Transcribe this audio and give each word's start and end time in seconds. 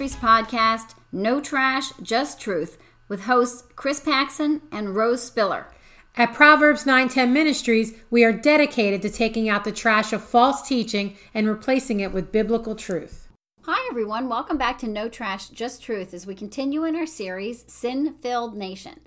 910 0.00 0.18
Ministries 0.18 0.48
podcast, 0.48 0.94
No 1.12 1.40
Trash, 1.42 1.92
Just 2.00 2.40
Truth, 2.40 2.78
with 3.08 3.24
hosts 3.24 3.64
Chris 3.76 4.00
Paxson 4.00 4.62
and 4.72 4.96
Rose 4.96 5.22
Spiller. 5.22 5.66
At 6.16 6.32
Proverbs 6.32 6.86
910 6.86 7.34
Ministries, 7.34 7.92
we 8.10 8.24
are 8.24 8.32
dedicated 8.32 9.02
to 9.02 9.10
taking 9.10 9.50
out 9.50 9.64
the 9.64 9.72
trash 9.72 10.14
of 10.14 10.24
false 10.24 10.66
teaching 10.66 11.18
and 11.34 11.46
replacing 11.46 12.00
it 12.00 12.12
with 12.12 12.32
biblical 12.32 12.74
truth. 12.74 13.28
Hi, 13.64 13.86
everyone. 13.90 14.30
Welcome 14.30 14.56
back 14.56 14.78
to 14.78 14.88
No 14.88 15.10
Trash, 15.10 15.50
Just 15.50 15.82
Truth 15.82 16.14
as 16.14 16.26
we 16.26 16.34
continue 16.34 16.84
in 16.84 16.96
our 16.96 17.04
series, 17.04 17.66
Sin 17.70 18.14
Filled 18.22 18.56
Nation. 18.56 19.00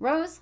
Rose, 0.00 0.40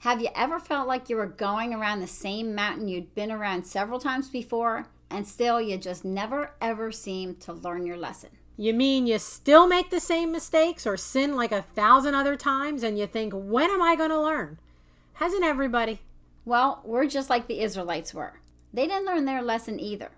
have 0.00 0.20
you 0.20 0.28
ever 0.36 0.60
felt 0.60 0.86
like 0.86 1.10
you 1.10 1.16
were 1.16 1.26
going 1.26 1.74
around 1.74 1.98
the 1.98 2.06
same 2.06 2.54
mountain 2.54 2.86
you'd 2.86 3.16
been 3.16 3.32
around 3.32 3.66
several 3.66 3.98
times 3.98 4.28
before, 4.28 4.86
and 5.10 5.26
still 5.26 5.60
you 5.60 5.76
just 5.76 6.04
never 6.04 6.52
ever 6.60 6.92
seem 6.92 7.34
to 7.34 7.52
learn 7.52 7.84
your 7.84 7.96
lesson? 7.96 8.30
You 8.60 8.74
mean 8.74 9.06
you 9.06 9.18
still 9.18 9.66
make 9.66 9.88
the 9.88 10.00
same 10.00 10.30
mistakes 10.30 10.86
or 10.86 10.98
sin 10.98 11.34
like 11.34 11.50
a 11.50 11.62
thousand 11.62 12.14
other 12.14 12.36
times 12.36 12.82
and 12.82 12.98
you 12.98 13.06
think, 13.06 13.32
when 13.34 13.70
am 13.70 13.80
I 13.80 13.96
going 13.96 14.10
to 14.10 14.20
learn? 14.20 14.58
Hasn't 15.14 15.42
everybody? 15.42 16.02
Well, 16.44 16.82
we're 16.84 17.06
just 17.06 17.30
like 17.30 17.46
the 17.46 17.62
Israelites 17.62 18.12
were. 18.12 18.34
They 18.70 18.86
didn't 18.86 19.06
learn 19.06 19.24
their 19.24 19.40
lesson 19.40 19.80
either. 19.80 20.10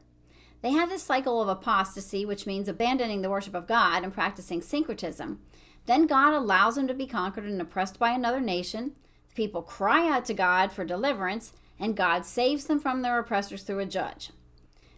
They 0.60 0.72
had 0.72 0.90
this 0.90 1.04
cycle 1.04 1.40
of 1.40 1.46
apostasy, 1.46 2.26
which 2.26 2.44
means 2.44 2.66
abandoning 2.66 3.22
the 3.22 3.30
worship 3.30 3.54
of 3.54 3.68
God 3.68 4.02
and 4.02 4.12
practicing 4.12 4.60
syncretism. 4.60 5.38
Then 5.86 6.08
God 6.08 6.34
allows 6.34 6.74
them 6.74 6.88
to 6.88 6.94
be 6.94 7.06
conquered 7.06 7.44
and 7.44 7.60
oppressed 7.60 8.00
by 8.00 8.10
another 8.10 8.40
nation. 8.40 8.96
The 9.28 9.36
people 9.36 9.62
cry 9.62 10.08
out 10.08 10.24
to 10.24 10.34
God 10.34 10.72
for 10.72 10.84
deliverance, 10.84 11.52
and 11.78 11.96
God 11.96 12.26
saves 12.26 12.64
them 12.64 12.80
from 12.80 13.02
their 13.02 13.20
oppressors 13.20 13.62
through 13.62 13.78
a 13.78 13.86
judge. 13.86 14.30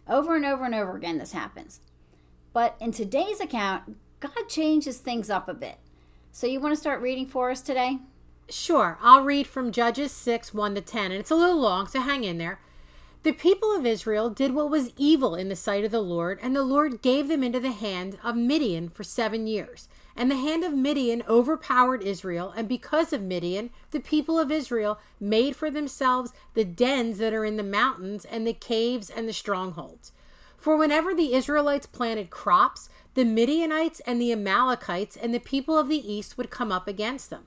Over 0.09 0.35
and 0.35 0.45
over 0.45 0.65
and 0.65 0.73
over 0.73 0.97
again, 0.97 1.19
this 1.19 1.33
happens. 1.33 1.79
But 2.55 2.77
in 2.79 2.93
today's 2.93 3.41
account, 3.41 3.97
God 4.21 4.47
changes 4.47 4.99
things 4.99 5.29
up 5.29 5.49
a 5.49 5.53
bit. 5.53 5.75
So, 6.31 6.47
you 6.47 6.61
want 6.61 6.71
to 6.71 6.79
start 6.79 7.01
reading 7.01 7.27
for 7.27 7.51
us 7.51 7.59
today? 7.59 7.99
Sure, 8.49 8.97
I'll 9.01 9.25
read 9.25 9.45
from 9.45 9.73
Judges 9.73 10.13
6 10.13 10.53
1 10.53 10.75
to 10.75 10.79
10, 10.79 11.11
and 11.11 11.19
it's 11.19 11.31
a 11.31 11.35
little 11.35 11.59
long, 11.59 11.87
so 11.87 11.99
hang 11.99 12.23
in 12.23 12.37
there. 12.37 12.61
The 13.23 13.33
people 13.33 13.75
of 13.75 13.85
Israel 13.85 14.29
did 14.29 14.55
what 14.55 14.69
was 14.69 14.93
evil 14.95 15.35
in 15.35 15.49
the 15.49 15.55
sight 15.57 15.83
of 15.83 15.91
the 15.91 15.99
Lord, 15.99 16.39
and 16.41 16.55
the 16.55 16.63
Lord 16.63 17.01
gave 17.01 17.27
them 17.27 17.43
into 17.43 17.59
the 17.59 17.73
hand 17.73 18.17
of 18.23 18.37
Midian 18.37 18.87
for 18.87 19.03
seven 19.03 19.47
years. 19.47 19.89
And 20.15 20.31
the 20.31 20.37
hand 20.37 20.63
of 20.63 20.73
Midian 20.73 21.23
overpowered 21.27 22.03
Israel, 22.03 22.53
and 22.55 22.69
because 22.69 23.11
of 23.11 23.21
Midian, 23.21 23.69
the 23.91 23.99
people 23.99 24.39
of 24.39 24.49
Israel 24.49 24.97
made 25.19 25.57
for 25.57 25.69
themselves 25.69 26.31
the 26.53 26.63
dens 26.63 27.17
that 27.17 27.33
are 27.33 27.43
in 27.43 27.57
the 27.57 27.63
mountains, 27.63 28.23
and 28.23 28.47
the 28.47 28.53
caves 28.53 29.09
and 29.09 29.27
the 29.27 29.33
strongholds. 29.33 30.13
For 30.65 30.75
whenever 30.75 31.13
the 31.13 31.35
Israelites 31.35 31.85
planted 31.85 32.31
crops, 32.31 32.89
the 33.13 33.23
Midianites 33.23 33.99
and 33.99 34.19
the 34.19 34.31
Amalekites 34.31 35.15
and 35.15 35.31
the 35.31 35.39
people 35.39 35.77
of 35.77 35.89
the 35.89 36.11
east 36.11 36.39
would 36.39 36.49
come 36.49 36.71
up 36.71 36.87
against 36.87 37.29
them. 37.29 37.45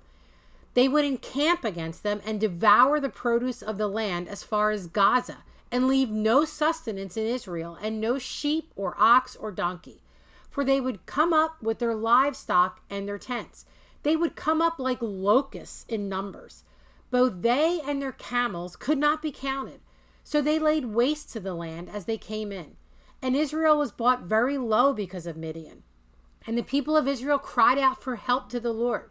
They 0.75 0.87
would 0.87 1.05
encamp 1.05 1.65
against 1.65 2.05
them 2.05 2.21
and 2.25 2.39
devour 2.39 3.01
the 3.01 3.09
produce 3.09 3.61
of 3.61 3.77
the 3.77 3.89
land 3.89 4.29
as 4.29 4.45
far 4.45 4.71
as 4.71 4.87
Gaza, 4.87 5.39
and 5.73 5.89
leave 5.89 6.11
no 6.11 6.45
sustenance 6.45 7.17
in 7.17 7.27
Israel, 7.27 7.77
and 7.83 8.01
no 8.01 8.21
sheep 8.21 8.71
or 8.77 8.95
ox 8.97 9.35
or 9.35 9.51
donkey. 9.51 10.01
For 10.49 10.63
they 10.65 10.81
would 10.81 11.05
come 11.05 11.33
up 11.33 11.61
with 11.61 11.81
their 11.81 11.97
livestock 11.97 12.83
and 12.89 13.09
their 13.09 13.19
tents. 13.19 13.67
They 14.05 14.15
would 14.15 14.37
come 14.37 14.63
up 14.63 14.79
like 14.79 15.03
locusts 15.03 15.85
in 15.89 16.09
numbers. 16.09 16.63
Both 17.11 17.43
they 17.43 17.81
and 17.85 18.01
their 18.01 18.13
camels 18.13 18.77
could 18.77 18.99
not 18.99 19.23
be 19.23 19.33
counted. 19.33 19.81
So 20.23 20.41
they 20.41 20.61
laid 20.61 20.85
waste 20.85 21.33
to 21.33 21.41
the 21.41 21.55
land 21.55 21.91
as 21.91 22.05
they 22.05 22.17
came 22.17 22.53
in. 22.53 22.77
And 23.23 23.37
Israel 23.37 23.79
was 23.79 23.93
brought 23.93 24.23
very 24.23 24.59
low 24.59 24.93
because 24.93 25.27
of 25.27 25.37
Midian. 25.37 25.83
And 26.47 26.57
the 26.57 26.63
people 26.63 26.97
of 26.97 27.09
Israel 27.09 27.39
cried 27.39 27.79
out 27.79 28.03
for 28.03 28.17
help 28.17 28.49
to 28.51 28.61
the 28.61 28.73
Lord. 28.73 29.11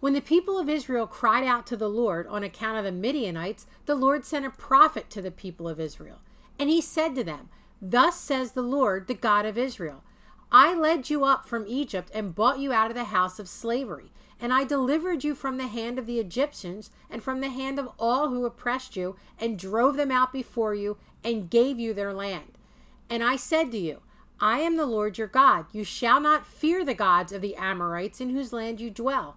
When 0.00 0.14
the 0.14 0.20
people 0.20 0.58
of 0.58 0.68
Israel 0.68 1.06
cried 1.06 1.44
out 1.44 1.66
to 1.68 1.76
the 1.76 1.88
Lord 1.88 2.26
on 2.26 2.42
account 2.42 2.78
of 2.78 2.84
the 2.84 2.92
Midianites, 2.92 3.66
the 3.86 3.94
Lord 3.94 4.24
sent 4.24 4.46
a 4.46 4.50
prophet 4.50 5.08
to 5.10 5.22
the 5.22 5.30
people 5.30 5.68
of 5.68 5.78
Israel. 5.78 6.18
And 6.58 6.68
he 6.68 6.80
said 6.80 7.14
to 7.14 7.24
them, 7.24 7.50
Thus 7.80 8.18
says 8.18 8.52
the 8.52 8.62
Lord, 8.62 9.06
the 9.06 9.14
God 9.14 9.46
of 9.46 9.56
Israel 9.56 10.02
I 10.54 10.74
led 10.74 11.08
you 11.08 11.24
up 11.24 11.46
from 11.46 11.64
Egypt 11.66 12.10
and 12.14 12.34
bought 12.34 12.58
you 12.58 12.74
out 12.74 12.90
of 12.90 12.94
the 12.94 13.04
house 13.04 13.38
of 13.38 13.48
slavery. 13.48 14.12
And 14.38 14.52
I 14.52 14.64
delivered 14.64 15.24
you 15.24 15.34
from 15.34 15.56
the 15.56 15.68
hand 15.68 15.98
of 15.98 16.06
the 16.06 16.18
Egyptians 16.18 16.90
and 17.08 17.22
from 17.22 17.40
the 17.40 17.48
hand 17.48 17.78
of 17.78 17.88
all 17.98 18.28
who 18.28 18.44
oppressed 18.44 18.96
you, 18.96 19.16
and 19.38 19.58
drove 19.58 19.96
them 19.96 20.10
out 20.10 20.32
before 20.32 20.74
you, 20.74 20.98
and 21.24 21.48
gave 21.48 21.78
you 21.78 21.94
their 21.94 22.12
land. 22.12 22.58
And 23.12 23.22
I 23.22 23.36
said 23.36 23.70
to 23.72 23.78
you, 23.78 24.00
I 24.40 24.60
am 24.60 24.76
the 24.76 24.86
Lord 24.86 25.18
your 25.18 25.28
God. 25.28 25.66
You 25.70 25.84
shall 25.84 26.20
not 26.20 26.46
fear 26.46 26.84
the 26.84 26.94
gods 26.94 27.30
of 27.30 27.42
the 27.42 27.54
Amorites 27.54 28.20
in 28.20 28.30
whose 28.30 28.52
land 28.52 28.80
you 28.80 28.90
dwell 28.90 29.36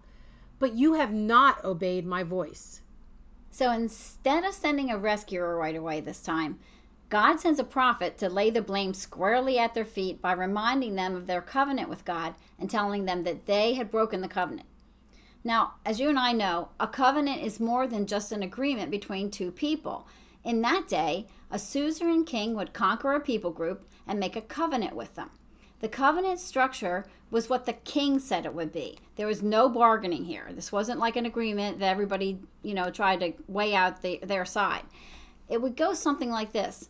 but 0.59 0.75
you 0.75 0.93
have 0.93 1.13
not 1.13 1.63
obeyed 1.63 2.05
my 2.05 2.23
voice. 2.23 2.81
So 3.51 3.71
instead 3.71 4.43
of 4.43 4.53
sending 4.53 4.91
a 4.91 4.97
rescuer 4.97 5.55
right 5.55 5.75
away 5.75 6.01
this 6.01 6.21
time, 6.21 6.59
God 7.09 7.39
sends 7.39 7.59
a 7.59 7.63
prophet 7.63 8.17
to 8.17 8.29
lay 8.29 8.49
the 8.49 8.61
blame 8.61 8.93
squarely 8.93 9.59
at 9.59 9.73
their 9.73 9.85
feet 9.85 10.21
by 10.21 10.33
reminding 10.33 10.95
them 10.95 11.15
of 11.15 11.27
their 11.27 11.41
covenant 11.41 11.87
with 11.87 12.03
God 12.03 12.33
and 12.59 12.69
telling 12.69 13.05
them 13.05 13.23
that 13.23 13.45
they 13.45 13.75
had 13.75 13.91
broken 13.91 14.21
the 14.21 14.27
covenant. 14.27 14.67
Now, 15.43 15.75
as 15.85 15.99
you 15.99 16.09
and 16.09 16.17
I 16.17 16.31
know, 16.31 16.69
a 16.79 16.87
covenant 16.87 17.43
is 17.43 17.59
more 17.59 17.85
than 17.85 18.07
just 18.07 18.31
an 18.31 18.41
agreement 18.41 18.89
between 18.89 19.29
two 19.29 19.51
people. 19.51 20.07
In 20.45 20.61
that 20.61 20.87
day, 20.87 21.25
a 21.49 21.57
suzerain 21.57 22.23
king 22.23 22.55
would 22.55 22.71
conquer 22.71 23.13
a 23.13 23.19
people 23.19 23.49
group 23.49 23.89
and 24.05 24.19
make 24.19 24.35
a 24.35 24.41
covenant 24.41 24.95
with 24.95 25.15
them. 25.15 25.31
The 25.79 25.89
covenant 25.89 26.39
structure 26.39 27.07
was 27.31 27.49
what 27.49 27.65
the 27.65 27.73
king 27.73 28.19
said 28.19 28.45
it 28.45 28.53
would 28.53 28.71
be. 28.71 28.99
There 29.15 29.25
was 29.25 29.41
no 29.41 29.67
bargaining 29.67 30.25
here. 30.25 30.47
This 30.51 30.71
wasn't 30.71 30.99
like 30.99 31.15
an 31.15 31.25
agreement 31.25 31.79
that 31.79 31.89
everybody, 31.89 32.39
you 32.61 32.75
know, 32.75 32.91
tried 32.91 33.21
to 33.21 33.33
weigh 33.47 33.73
out 33.73 34.03
the, 34.03 34.19
their 34.21 34.45
side. 34.45 34.83
It 35.49 35.63
would 35.63 35.75
go 35.75 35.95
something 35.95 36.29
like 36.29 36.53
this 36.53 36.89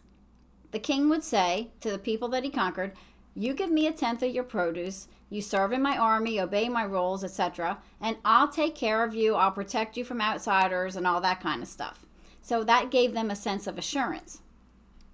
The 0.72 0.80
king 0.80 1.08
would 1.08 1.24
say 1.24 1.72
to 1.80 1.90
the 1.90 1.98
people 1.98 2.28
that 2.30 2.44
he 2.44 2.50
conquered, 2.50 2.92
You 3.34 3.54
give 3.54 3.72
me 3.72 3.88
a 3.88 3.94
tenth 3.94 4.22
of 4.22 4.32
your 4.32 4.44
produce, 4.44 5.08
you 5.30 5.42
serve 5.42 5.72
in 5.72 5.82
my 5.82 5.98
army, 5.98 6.40
obey 6.42 6.68
my 6.68 6.84
rules, 6.84 7.24
etc., 7.24 7.80
and 8.02 8.18
I'll 8.26 8.50
take 8.50 8.76
care 8.76 9.04
of 9.04 9.16
you, 9.16 9.36
I'll 9.36 9.52
protect 9.52 9.96
you 9.96 10.04
from 10.04 10.22
outsiders, 10.22 10.96
and 10.96 11.08
all 11.08 11.22
that 11.22 11.42
kind 11.42 11.64
of 11.64 11.70
stuff. 11.70 12.05
So 12.46 12.64
that 12.64 12.92
gave 12.92 13.14
them 13.14 13.32
a 13.32 13.36
sense 13.36 13.66
of 13.66 13.76
assurance. 13.76 14.44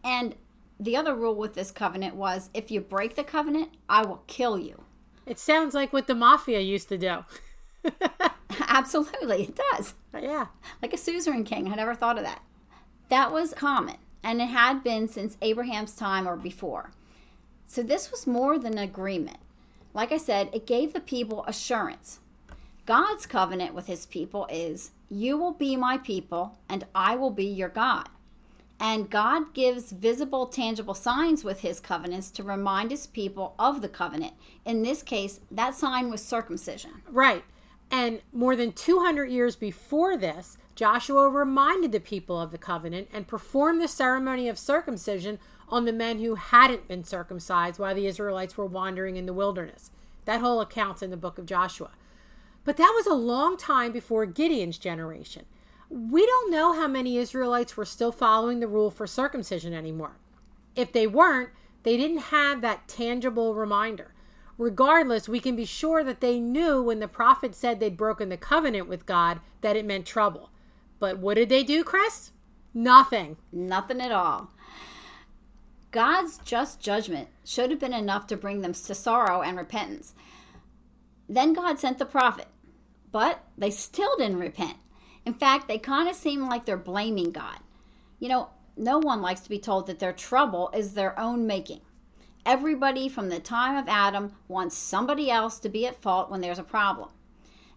And 0.03 0.35
the 0.77 0.97
other 0.97 1.15
rule 1.15 1.33
with 1.33 1.55
this 1.55 1.71
covenant 1.71 2.17
was 2.17 2.49
if 2.53 2.69
you 2.69 2.81
break 2.81 3.15
the 3.15 3.23
covenant, 3.23 3.69
I 3.87 4.05
will 4.05 4.23
kill 4.27 4.59
you. 4.59 4.83
It 5.25 5.39
sounds 5.39 5.73
like 5.73 5.93
what 5.93 6.07
the 6.07 6.13
mafia 6.13 6.59
used 6.59 6.89
to 6.89 6.97
do. 6.97 7.23
Absolutely, 8.67 9.43
it 9.43 9.57
does. 9.71 9.93
Yeah. 10.13 10.47
Like 10.81 10.91
a 10.91 10.97
suzerain 10.97 11.45
king. 11.45 11.71
I 11.71 11.75
never 11.75 11.95
thought 11.95 12.17
of 12.17 12.25
that. 12.25 12.41
That 13.07 13.31
was 13.31 13.53
common, 13.53 13.95
and 14.21 14.41
it 14.41 14.47
had 14.47 14.83
been 14.83 15.07
since 15.07 15.37
Abraham's 15.41 15.95
time 15.95 16.27
or 16.27 16.35
before. 16.35 16.91
So 17.63 17.81
this 17.81 18.11
was 18.11 18.27
more 18.27 18.59
than 18.59 18.73
an 18.73 18.83
agreement. 18.83 19.37
Like 19.93 20.11
I 20.11 20.17
said, 20.17 20.49
it 20.51 20.67
gave 20.67 20.91
the 20.91 20.99
people 20.99 21.45
assurance. 21.47 22.19
God's 22.91 23.25
covenant 23.25 23.73
with 23.73 23.87
his 23.87 24.05
people 24.05 24.45
is 24.51 24.91
You 25.07 25.37
will 25.37 25.53
be 25.53 25.77
my 25.77 25.97
people, 25.97 26.57
and 26.67 26.83
I 26.93 27.15
will 27.15 27.29
be 27.31 27.45
your 27.45 27.69
God. 27.69 28.09
And 28.81 29.09
God 29.09 29.53
gives 29.53 29.93
visible, 29.93 30.45
tangible 30.45 30.93
signs 30.93 31.45
with 31.45 31.61
his 31.61 31.79
covenants 31.79 32.29
to 32.31 32.43
remind 32.43 32.91
his 32.91 33.07
people 33.07 33.55
of 33.57 33.81
the 33.81 33.87
covenant. 33.87 34.33
In 34.65 34.83
this 34.83 35.03
case, 35.03 35.39
that 35.49 35.73
sign 35.73 36.09
was 36.09 36.21
circumcision. 36.21 37.01
Right. 37.09 37.45
And 37.89 38.23
more 38.33 38.57
than 38.57 38.73
200 38.73 39.27
years 39.27 39.55
before 39.55 40.17
this, 40.17 40.57
Joshua 40.75 41.29
reminded 41.29 41.93
the 41.93 42.01
people 42.01 42.41
of 42.41 42.51
the 42.51 42.57
covenant 42.57 43.07
and 43.13 43.25
performed 43.25 43.79
the 43.79 43.87
ceremony 43.87 44.49
of 44.49 44.59
circumcision 44.59 45.39
on 45.69 45.85
the 45.85 45.93
men 45.93 46.19
who 46.19 46.35
hadn't 46.35 46.89
been 46.89 47.05
circumcised 47.05 47.79
while 47.79 47.95
the 47.95 48.07
Israelites 48.07 48.57
were 48.57 48.65
wandering 48.65 49.15
in 49.15 49.27
the 49.27 49.33
wilderness. 49.33 49.91
That 50.25 50.41
whole 50.41 50.59
account's 50.59 51.01
in 51.01 51.09
the 51.09 51.15
book 51.15 51.37
of 51.37 51.45
Joshua. 51.45 51.91
But 52.63 52.77
that 52.77 52.93
was 52.95 53.07
a 53.07 53.13
long 53.13 53.57
time 53.57 53.91
before 53.91 54.25
Gideon's 54.25 54.77
generation 54.77 55.45
we 55.91 56.25
don't 56.25 56.49
know 56.49 56.71
how 56.71 56.87
many 56.87 57.17
Israelites 57.17 57.75
were 57.75 57.83
still 57.83 58.13
following 58.13 58.61
the 58.61 58.67
rule 58.67 58.89
for 58.89 59.05
circumcision 59.05 59.73
anymore. 59.73 60.15
If 60.73 60.93
they 60.93 61.05
weren't, 61.05 61.49
they 61.83 61.97
didn't 61.97 62.29
have 62.29 62.61
that 62.61 62.87
tangible 62.87 63.55
reminder. 63.55 64.13
Regardless, 64.57 65.27
we 65.27 65.41
can 65.41 65.57
be 65.57 65.65
sure 65.65 66.01
that 66.01 66.21
they 66.21 66.39
knew 66.39 66.81
when 66.81 66.99
the 66.99 67.09
prophet 67.09 67.55
said 67.55 67.79
they'd 67.79 67.97
broken 67.97 68.29
the 68.29 68.37
covenant 68.37 68.87
with 68.87 69.05
God 69.05 69.41
that 69.59 69.75
it 69.75 69.85
meant 69.85 70.05
trouble. 70.05 70.49
But 70.97 71.17
what 71.17 71.33
did 71.33 71.49
they 71.49 71.63
do, 71.63 71.83
Chris? 71.83 72.31
Nothing. 72.73 73.35
Nothing 73.51 73.99
at 73.99 74.13
all. 74.13 74.51
God's 75.91 76.37
just 76.37 76.79
judgment 76.79 77.27
should 77.43 77.69
have 77.69 77.81
been 77.81 77.93
enough 77.93 78.27
to 78.27 78.37
bring 78.37 78.61
them 78.61 78.71
to 78.71 78.95
sorrow 78.95 79.41
and 79.41 79.57
repentance. 79.57 80.13
Then 81.31 81.53
God 81.53 81.79
sent 81.79 81.97
the 81.97 82.05
prophet, 82.05 82.47
but 83.09 83.41
they 83.57 83.71
still 83.71 84.17
didn't 84.17 84.39
repent. 84.39 84.75
In 85.25 85.33
fact, 85.33 85.69
they 85.69 85.77
kind 85.77 86.09
of 86.09 86.15
seem 86.15 86.45
like 86.45 86.65
they're 86.65 86.75
blaming 86.75 87.31
God. 87.31 87.59
You 88.19 88.27
know, 88.27 88.49
no 88.75 88.97
one 88.99 89.21
likes 89.21 89.39
to 89.41 89.49
be 89.49 89.57
told 89.57 89.87
that 89.87 89.99
their 89.99 90.11
trouble 90.11 90.69
is 90.73 90.93
their 90.93 91.17
own 91.17 91.47
making. 91.47 91.79
Everybody 92.45 93.07
from 93.07 93.29
the 93.29 93.39
time 93.39 93.77
of 93.77 93.87
Adam 93.87 94.33
wants 94.49 94.75
somebody 94.75 95.31
else 95.31 95.57
to 95.59 95.69
be 95.69 95.87
at 95.87 96.01
fault 96.01 96.29
when 96.29 96.41
there's 96.41 96.59
a 96.59 96.63
problem. 96.63 97.07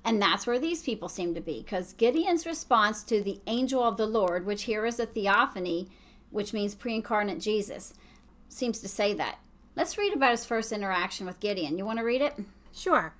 And 0.04 0.20
that's 0.20 0.48
where 0.48 0.58
these 0.58 0.82
people 0.82 1.08
seem 1.08 1.32
to 1.34 1.40
be, 1.40 1.60
because 1.60 1.92
Gideon's 1.92 2.46
response 2.46 3.04
to 3.04 3.22
the 3.22 3.40
angel 3.46 3.84
of 3.84 3.96
the 3.96 4.06
Lord, 4.06 4.46
which 4.46 4.64
here 4.64 4.84
is 4.84 4.98
a 4.98 5.06
theophany, 5.06 5.88
which 6.30 6.52
means 6.52 6.74
pre 6.74 6.96
incarnate 6.96 7.38
Jesus, 7.38 7.94
seems 8.48 8.80
to 8.80 8.88
say 8.88 9.14
that. 9.14 9.38
Let's 9.76 9.96
read 9.96 10.12
about 10.12 10.32
his 10.32 10.44
first 10.44 10.72
interaction 10.72 11.24
with 11.24 11.38
Gideon. 11.38 11.78
You 11.78 11.84
want 11.84 12.00
to 12.00 12.04
read 12.04 12.20
it? 12.20 12.34
Sure. 12.72 13.14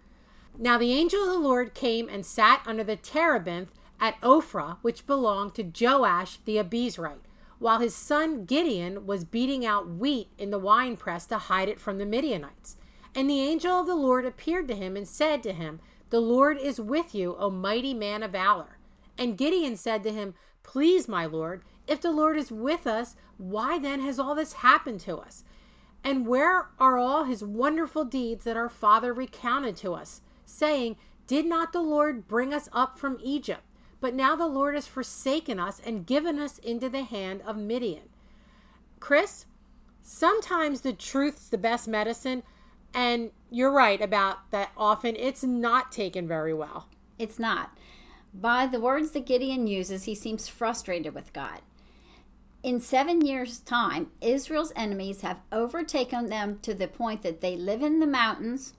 Now 0.56 0.78
the 0.78 0.92
angel 0.92 1.22
of 1.22 1.28
the 1.28 1.38
Lord 1.38 1.74
came 1.74 2.08
and 2.08 2.24
sat 2.24 2.62
under 2.66 2.84
the 2.84 2.96
terebinth 2.96 3.72
at 4.00 4.20
Ophrah, 4.20 4.78
which 4.82 5.06
belonged 5.06 5.54
to 5.54 5.62
Joash 5.64 6.38
the 6.44 6.58
Abiezrite, 6.58 7.26
while 7.58 7.80
his 7.80 7.94
son 7.94 8.44
Gideon 8.44 9.06
was 9.06 9.24
beating 9.24 9.66
out 9.66 9.88
wheat 9.88 10.28
in 10.38 10.50
the 10.50 10.58
winepress 10.58 11.26
to 11.26 11.38
hide 11.38 11.68
it 11.68 11.80
from 11.80 11.98
the 11.98 12.06
Midianites. 12.06 12.76
And 13.14 13.28
the 13.28 13.40
angel 13.40 13.80
of 13.80 13.86
the 13.86 13.94
Lord 13.94 14.24
appeared 14.24 14.68
to 14.68 14.74
him 14.74 14.96
and 14.96 15.08
said 15.08 15.42
to 15.42 15.52
him, 15.52 15.80
The 16.10 16.20
Lord 16.20 16.58
is 16.58 16.80
with 16.80 17.14
you, 17.14 17.36
O 17.36 17.50
mighty 17.50 17.94
man 17.94 18.22
of 18.22 18.32
valor. 18.32 18.78
And 19.16 19.38
Gideon 19.38 19.76
said 19.76 20.02
to 20.04 20.12
him, 20.12 20.34
Please, 20.62 21.08
my 21.08 21.26
Lord, 21.26 21.62
if 21.86 22.00
the 22.00 22.10
Lord 22.10 22.36
is 22.36 22.50
with 22.50 22.86
us, 22.86 23.16
why 23.38 23.78
then 23.78 24.00
has 24.00 24.18
all 24.18 24.34
this 24.34 24.54
happened 24.54 25.00
to 25.00 25.16
us? 25.16 25.44
And 26.02 26.26
where 26.26 26.68
are 26.78 26.98
all 26.98 27.24
his 27.24 27.42
wonderful 27.42 28.04
deeds 28.04 28.44
that 28.44 28.56
our 28.56 28.68
father 28.68 29.12
recounted 29.12 29.76
to 29.78 29.94
us, 29.94 30.20
saying, 30.44 30.96
Did 31.26 31.46
not 31.46 31.72
the 31.72 31.82
Lord 31.82 32.28
bring 32.28 32.52
us 32.52 32.68
up 32.72 32.98
from 32.98 33.18
Egypt? 33.22 33.62
But 34.00 34.14
now 34.14 34.36
the 34.36 34.46
Lord 34.46 34.74
has 34.74 34.86
forsaken 34.86 35.58
us 35.58 35.80
and 35.84 36.06
given 36.06 36.38
us 36.38 36.58
into 36.58 36.88
the 36.88 37.04
hand 37.04 37.42
of 37.46 37.56
Midian. 37.56 38.10
Chris, 39.00 39.46
sometimes 40.02 40.82
the 40.82 40.92
truth's 40.92 41.48
the 41.48 41.58
best 41.58 41.88
medicine, 41.88 42.42
and 42.92 43.30
you're 43.50 43.72
right 43.72 44.00
about 44.00 44.50
that 44.50 44.72
often 44.76 45.16
it's 45.16 45.42
not 45.42 45.90
taken 45.90 46.28
very 46.28 46.52
well. 46.52 46.88
It's 47.18 47.38
not. 47.38 47.76
By 48.34 48.66
the 48.66 48.80
words 48.80 49.12
that 49.12 49.26
Gideon 49.26 49.66
uses, 49.66 50.04
he 50.04 50.14
seems 50.14 50.48
frustrated 50.48 51.14
with 51.14 51.32
God. 51.32 51.60
In 52.64 52.80
seven 52.80 53.24
years' 53.24 53.60
time, 53.60 54.10
Israel's 54.20 54.72
enemies 54.74 55.20
have 55.20 55.40
overtaken 55.52 56.30
them 56.30 56.58
to 56.62 56.74
the 56.74 56.88
point 56.88 57.22
that 57.22 57.40
they 57.40 57.56
live 57.56 57.82
in 57.82 58.00
the 58.00 58.06
mountains. 58.06 58.72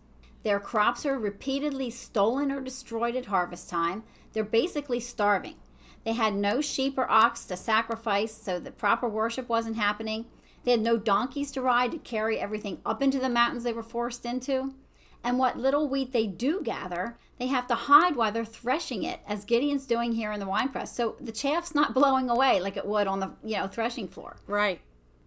Their 0.46 0.60
crops 0.60 1.08
are 1.08 1.18
repeatedly 1.18 1.90
stolen 1.90 2.52
or 2.52 2.62
destroyed 2.62 3.16
at 3.16 3.26
harvest 3.26 3.68
time. 3.68 4.04
They're 4.32 4.44
basically 4.44 5.00
starving. 5.00 5.56
They 6.04 6.14
had 6.14 6.36
no 6.36 6.62
sheep 6.62 7.00
or 7.00 7.10
ox 7.10 7.46
to 7.46 7.58
sacrifice, 7.58 8.32
so 8.32 8.60
the 8.60 8.70
proper 8.70 9.10
worship 9.10 9.50
wasn't 9.50 9.78
happening. 9.78 10.26
They 10.64 10.70
had 10.70 10.82
no 10.82 10.98
donkeys 10.98 11.52
to 11.54 11.62
ride 11.62 11.94
to 11.94 11.98
carry 11.98 12.38
everything 12.38 12.80
up 12.86 13.02
into 13.02 13.18
the 13.18 13.28
mountains 13.28 13.64
they 13.64 13.74
were 13.74 13.82
forced 13.82 14.24
into. 14.24 14.76
And 15.24 15.40
what 15.40 15.58
little 15.58 15.90
wheat 15.90 16.14
they 16.14 16.28
do 16.28 16.62
gather, 16.62 17.18
they 17.40 17.48
have 17.48 17.66
to 17.66 17.74
hide 17.74 18.16
while 18.16 18.32
they're 18.32 18.46
threshing 18.46 19.02
it, 19.02 19.22
as 19.28 19.46
Gideon's 19.46 19.88
doing 19.88 20.12
here 20.12 20.32
in 20.32 20.40
the 20.40 20.46
wine 20.46 20.70
press. 20.70 20.96
So 20.96 21.16
the 21.20 21.32
chaff's 21.32 21.74
not 21.74 21.94
blowing 21.96 22.30
away 22.30 22.62
like 22.62 22.78
it 22.78 22.86
would 22.86 23.08
on 23.08 23.20
the 23.20 23.32
you 23.44 23.58
know 23.58 23.66
threshing 23.66 24.08
floor. 24.08 24.38
Right. 24.46 24.80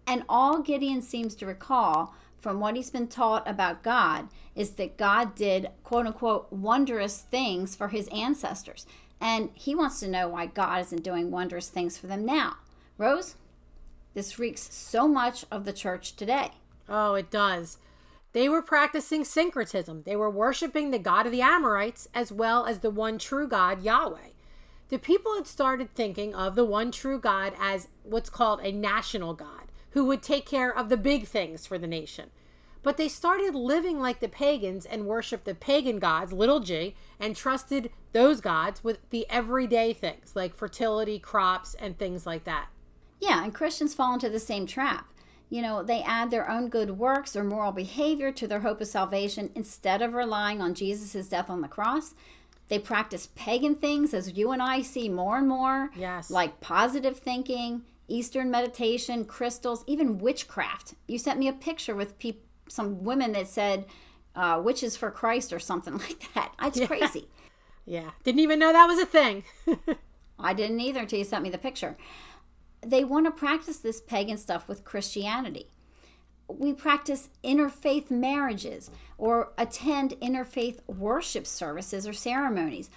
And 0.07 0.23
all 0.29 0.61
Gideon 0.61 1.01
seems 1.01 1.35
to 1.35 1.45
recall 1.45 2.15
from 2.41 2.59
what 2.59 2.75
he's 2.75 2.89
been 2.89 3.07
taught 3.07 3.47
about 3.47 3.83
God 3.83 4.29
is 4.55 4.71
that 4.71 4.97
God 4.97 5.35
did 5.35 5.69
quote 5.83 6.07
unquote 6.07 6.51
wondrous 6.51 7.19
things 7.19 7.75
for 7.75 7.89
his 7.89 8.07
ancestors. 8.09 8.85
And 9.21 9.49
he 9.53 9.75
wants 9.75 9.99
to 9.99 10.07
know 10.07 10.29
why 10.29 10.45
God 10.45 10.81
isn't 10.81 11.03
doing 11.03 11.31
wondrous 11.31 11.69
things 11.69 11.97
for 11.97 12.07
them 12.07 12.25
now. 12.25 12.57
Rose, 12.97 13.35
this 14.13 14.39
reeks 14.39 14.73
so 14.73 15.07
much 15.07 15.45
of 15.51 15.65
the 15.65 15.73
church 15.73 16.15
today. 16.15 16.51
Oh, 16.87 17.15
it 17.15 17.29
does. 17.29 17.77
They 18.31 18.47
were 18.47 18.61
practicing 18.61 19.25
syncretism. 19.25 20.03
They 20.05 20.15
were 20.15 20.29
worshiping 20.29 20.91
the 20.91 20.99
God 20.99 21.25
of 21.25 21.31
the 21.31 21.41
Amorites 21.41 22.07
as 22.13 22.31
well 22.31 22.65
as 22.65 22.79
the 22.79 22.89
one 22.89 23.17
true 23.17 23.47
God, 23.47 23.83
Yahweh. 23.83 24.29
The 24.89 24.99
people 24.99 25.35
had 25.35 25.47
started 25.47 25.93
thinking 25.93 26.33
of 26.33 26.55
the 26.55 26.65
one 26.65 26.91
true 26.91 27.19
God 27.19 27.53
as 27.59 27.87
what's 28.03 28.29
called 28.29 28.59
a 28.61 28.71
national 28.71 29.33
God, 29.33 29.68
who 29.91 30.05
would 30.05 30.21
take 30.21 30.45
care 30.45 30.75
of 30.75 30.89
the 30.89 30.97
big 30.97 31.25
things 31.25 31.65
for 31.65 31.77
the 31.77 31.87
nation. 31.87 32.29
But 32.81 32.97
they 32.97 33.09
started 33.09 33.55
living 33.55 33.99
like 33.99 34.19
the 34.19 34.29
pagans 34.29 34.85
and 34.85 35.05
worshiped 35.05 35.45
the 35.45 35.55
pagan 35.55 35.99
gods, 35.99 36.31
little 36.31 36.61
g, 36.61 36.95
and 37.19 37.35
trusted 37.35 37.91
those 38.13 38.39
gods 38.39 38.83
with 38.83 38.99
the 39.09 39.29
everyday 39.29 39.91
things 39.93 40.35
like 40.35 40.55
fertility, 40.55 41.19
crops, 41.19 41.75
and 41.75 41.97
things 41.97 42.25
like 42.25 42.45
that. 42.45 42.67
Yeah, 43.19 43.43
and 43.43 43.53
Christians 43.53 43.93
fall 43.93 44.13
into 44.13 44.29
the 44.29 44.39
same 44.39 44.65
trap. 44.65 45.11
You 45.49 45.61
know, 45.61 45.83
they 45.83 46.01
add 46.03 46.29
their 46.29 46.49
own 46.49 46.69
good 46.69 46.91
works 46.91 47.35
or 47.35 47.43
moral 47.43 47.71
behavior 47.71 48.31
to 48.31 48.47
their 48.47 48.59
hope 48.61 48.81
of 48.81 48.87
salvation 48.87 49.49
instead 49.55 50.01
of 50.01 50.13
relying 50.13 50.61
on 50.61 50.75
Jesus' 50.75 51.27
death 51.27 51.49
on 51.49 51.61
the 51.61 51.67
cross. 51.67 52.13
They 52.69 52.79
practice 52.79 53.29
pagan 53.35 53.75
things, 53.75 54.13
as 54.13 54.37
you 54.37 54.51
and 54.51 54.61
I 54.61 54.83
see 54.83 55.09
more 55.09 55.37
and 55.37 55.47
more. 55.47 55.89
Yes. 55.95 56.29
Like 56.29 56.61
positive 56.61 57.17
thinking, 57.17 57.81
Eastern 58.09 58.49
meditation, 58.51 59.25
crystals, 59.25 59.83
even 59.87 60.17
witchcraft. 60.17 60.95
You 61.07 61.17
sent 61.17 61.39
me 61.39 61.47
a 61.47 61.53
picture 61.53 61.95
with 61.95 62.17
pe- 62.19 62.37
some 62.67 63.03
women 63.03 63.31
that 63.33 63.47
said 63.47 63.85
uh, 64.35 64.61
witches 64.63 64.95
for 64.97 65.11
Christ 65.11 65.51
or 65.53 65.59
something 65.59 65.97
like 65.97 66.33
that. 66.33 66.53
It's 66.63 66.77
Yeah. 66.79 66.87
crazy. 66.87 67.27
Yeah, 67.85 68.11
didn't 68.23 68.41
even 68.41 68.59
know 68.59 68.71
that 68.71 68.85
was 68.85 68.99
a 68.99 69.05
thing. 69.05 69.43
I 70.39 70.53
didn't 70.53 70.79
either 70.79 70.99
until 71.01 71.19
you 71.19 71.25
sent 71.25 71.43
me 71.43 71.49
the 71.49 71.57
picture. 71.57 71.97
They 72.85 73.03
want 73.03 73.25
to 73.25 73.31
practice 73.31 73.77
this 73.77 73.99
pagan 73.99 74.37
stuff 74.37 74.67
with 74.67 74.85
Christianity. 74.85 75.67
We 76.47 76.73
practice 76.73 77.29
interfaith 77.43 78.09
marriages 78.11 78.89
or 79.17 79.53
attend 79.57 80.11
interfaith 80.21 80.79
worship 80.87 81.45
services 81.47 82.07
or 82.07 82.13
ceremonies. 82.13 82.89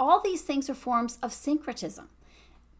All 0.00 0.20
these 0.20 0.42
things 0.42 0.70
are 0.70 0.74
forms 0.74 1.18
of 1.22 1.32
syncretism. 1.32 2.08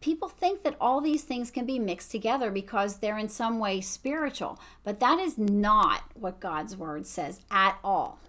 People 0.03 0.27
think 0.27 0.63
that 0.63 0.75
all 0.81 0.99
these 0.99 1.23
things 1.23 1.49
can 1.49 1.65
be 1.65 1.79
mixed 1.79 2.11
together 2.11 2.51
because 2.51 2.97
they're 2.97 3.17
in 3.17 3.29
some 3.29 3.57
way 3.57 3.79
spiritual, 3.79 4.59
but 4.83 4.99
that 4.99 5.17
is 5.17 5.37
not 5.37 6.01
what 6.13 6.41
God's 6.41 6.75
word 6.75 7.07
says 7.07 7.39
at 7.49 7.77
all. 7.85 8.19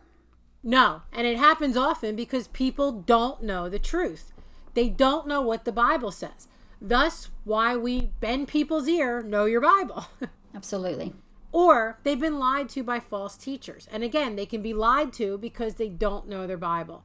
no, 0.62 1.02
and 1.12 1.26
it 1.26 1.36
happens 1.36 1.76
often 1.76 2.14
because 2.14 2.46
people 2.46 2.92
don't 2.92 3.42
know 3.42 3.68
the 3.68 3.80
truth. 3.80 4.30
They 4.74 4.88
don't 4.88 5.26
know 5.26 5.42
what 5.42 5.64
the 5.64 5.72
Bible 5.72 6.12
says. 6.12 6.46
Thus, 6.80 7.30
why 7.42 7.74
we 7.76 8.10
bend 8.20 8.46
people's 8.46 8.86
ear, 8.86 9.20
know 9.20 9.44
your 9.46 9.60
Bible. 9.60 10.06
Absolutely. 10.54 11.12
or 11.50 11.98
they've 12.04 12.20
been 12.20 12.38
lied 12.38 12.68
to 12.68 12.84
by 12.84 13.00
false 13.00 13.36
teachers. 13.36 13.88
And 13.90 14.04
again, 14.04 14.36
they 14.36 14.46
can 14.46 14.62
be 14.62 14.72
lied 14.74 15.12
to 15.14 15.38
because 15.38 15.74
they 15.74 15.88
don't 15.88 16.28
know 16.28 16.46
their 16.46 16.56
Bible. 16.56 17.02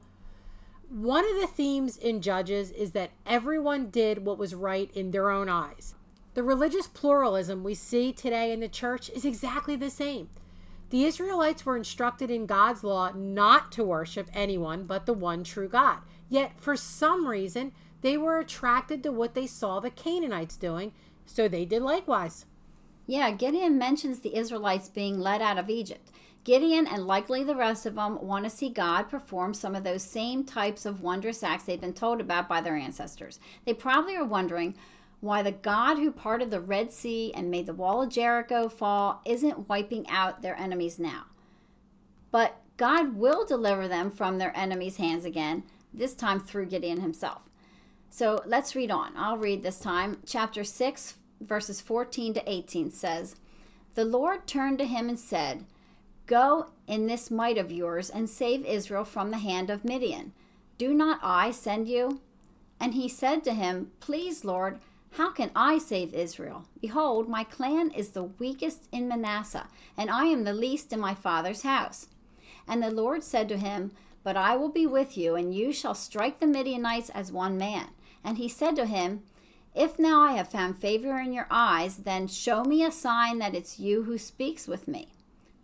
One 0.90 1.24
of 1.24 1.40
the 1.40 1.46
themes 1.46 1.96
in 1.96 2.20
Judges 2.20 2.72
is 2.72 2.90
that 2.92 3.12
everyone 3.24 3.90
did 3.90 4.24
what 4.24 4.38
was 4.38 4.56
right 4.56 4.90
in 4.92 5.12
their 5.12 5.30
own 5.30 5.48
eyes. 5.48 5.94
The 6.34 6.42
religious 6.42 6.88
pluralism 6.88 7.62
we 7.62 7.76
see 7.76 8.12
today 8.12 8.52
in 8.52 8.58
the 8.58 8.68
church 8.68 9.08
is 9.10 9.24
exactly 9.24 9.76
the 9.76 9.88
same. 9.88 10.30
The 10.88 11.04
Israelites 11.04 11.64
were 11.64 11.76
instructed 11.76 12.28
in 12.28 12.46
God's 12.46 12.82
law 12.82 13.12
not 13.14 13.70
to 13.72 13.84
worship 13.84 14.30
anyone 14.34 14.82
but 14.82 15.06
the 15.06 15.12
one 15.12 15.44
true 15.44 15.68
God. 15.68 15.98
Yet, 16.28 16.60
for 16.60 16.74
some 16.74 17.28
reason, 17.28 17.70
they 18.00 18.16
were 18.16 18.40
attracted 18.40 19.04
to 19.04 19.12
what 19.12 19.34
they 19.34 19.46
saw 19.46 19.78
the 19.78 19.90
Canaanites 19.90 20.56
doing, 20.56 20.92
so 21.24 21.46
they 21.46 21.64
did 21.64 21.82
likewise. 21.82 22.46
Yeah, 23.06 23.30
Gideon 23.30 23.78
mentions 23.78 24.20
the 24.20 24.36
Israelites 24.36 24.88
being 24.88 25.20
led 25.20 25.40
out 25.40 25.56
of 25.56 25.70
Egypt. 25.70 26.10
Gideon 26.44 26.86
and 26.86 27.06
likely 27.06 27.44
the 27.44 27.54
rest 27.54 27.84
of 27.84 27.94
them 27.94 28.18
want 28.20 28.44
to 28.44 28.50
see 28.50 28.70
God 28.70 29.04
perform 29.04 29.52
some 29.52 29.74
of 29.74 29.84
those 29.84 30.02
same 30.02 30.44
types 30.44 30.86
of 30.86 31.02
wondrous 31.02 31.42
acts 31.42 31.64
they've 31.64 31.80
been 31.80 31.92
told 31.92 32.20
about 32.20 32.48
by 32.48 32.60
their 32.60 32.76
ancestors. 32.76 33.38
They 33.66 33.74
probably 33.74 34.16
are 34.16 34.24
wondering 34.24 34.74
why 35.20 35.42
the 35.42 35.52
God 35.52 35.98
who 35.98 36.10
parted 36.10 36.50
the 36.50 36.60
Red 36.60 36.92
Sea 36.92 37.32
and 37.34 37.50
made 37.50 37.66
the 37.66 37.74
wall 37.74 38.02
of 38.02 38.08
Jericho 38.08 38.68
fall 38.68 39.20
isn't 39.26 39.68
wiping 39.68 40.08
out 40.08 40.40
their 40.40 40.58
enemies 40.58 40.98
now. 40.98 41.26
But 42.30 42.56
God 42.78 43.16
will 43.16 43.44
deliver 43.44 43.86
them 43.86 44.10
from 44.10 44.38
their 44.38 44.56
enemies' 44.56 44.96
hands 44.96 45.26
again, 45.26 45.64
this 45.92 46.14
time 46.14 46.40
through 46.40 46.66
Gideon 46.66 47.00
himself. 47.00 47.42
So 48.08 48.42
let's 48.46 48.74
read 48.74 48.90
on. 48.90 49.12
I'll 49.14 49.36
read 49.36 49.62
this 49.62 49.78
time. 49.78 50.18
Chapter 50.24 50.64
6, 50.64 51.16
verses 51.40 51.82
14 51.82 52.34
to 52.34 52.50
18 52.50 52.90
says, 52.90 53.36
The 53.94 54.06
Lord 54.06 54.46
turned 54.46 54.78
to 54.78 54.86
him 54.86 55.10
and 55.10 55.18
said, 55.18 55.66
Go 56.30 56.68
in 56.86 57.08
this 57.08 57.28
might 57.28 57.58
of 57.58 57.72
yours 57.72 58.08
and 58.08 58.30
save 58.30 58.64
Israel 58.64 59.04
from 59.04 59.30
the 59.30 59.38
hand 59.38 59.68
of 59.68 59.84
Midian. 59.84 60.32
Do 60.78 60.94
not 60.94 61.18
I 61.24 61.50
send 61.50 61.88
you? 61.88 62.20
And 62.78 62.94
he 62.94 63.08
said 63.08 63.42
to 63.42 63.52
him, 63.52 63.90
Please, 63.98 64.44
Lord, 64.44 64.78
how 65.14 65.32
can 65.32 65.50
I 65.56 65.78
save 65.78 66.14
Israel? 66.14 66.66
Behold, 66.80 67.28
my 67.28 67.42
clan 67.42 67.90
is 67.90 68.10
the 68.10 68.22
weakest 68.22 68.86
in 68.92 69.08
Manasseh, 69.08 69.66
and 69.96 70.08
I 70.08 70.26
am 70.26 70.44
the 70.44 70.52
least 70.52 70.92
in 70.92 71.00
my 71.00 71.16
father's 71.16 71.62
house. 71.62 72.06
And 72.68 72.80
the 72.80 72.92
Lord 72.92 73.24
said 73.24 73.48
to 73.48 73.58
him, 73.58 73.90
But 74.22 74.36
I 74.36 74.54
will 74.56 74.68
be 74.68 74.86
with 74.86 75.18
you, 75.18 75.34
and 75.34 75.52
you 75.52 75.72
shall 75.72 75.96
strike 75.96 76.38
the 76.38 76.46
Midianites 76.46 77.10
as 77.10 77.32
one 77.32 77.58
man. 77.58 77.88
And 78.22 78.38
he 78.38 78.48
said 78.48 78.76
to 78.76 78.86
him, 78.86 79.24
If 79.74 79.98
now 79.98 80.20
I 80.20 80.34
have 80.34 80.48
found 80.48 80.78
favor 80.78 81.18
in 81.18 81.32
your 81.32 81.48
eyes, 81.50 81.96
then 81.96 82.28
show 82.28 82.62
me 82.62 82.84
a 82.84 82.92
sign 82.92 83.40
that 83.40 83.56
it's 83.56 83.80
you 83.80 84.04
who 84.04 84.16
speaks 84.16 84.68
with 84.68 84.86
me. 84.86 85.08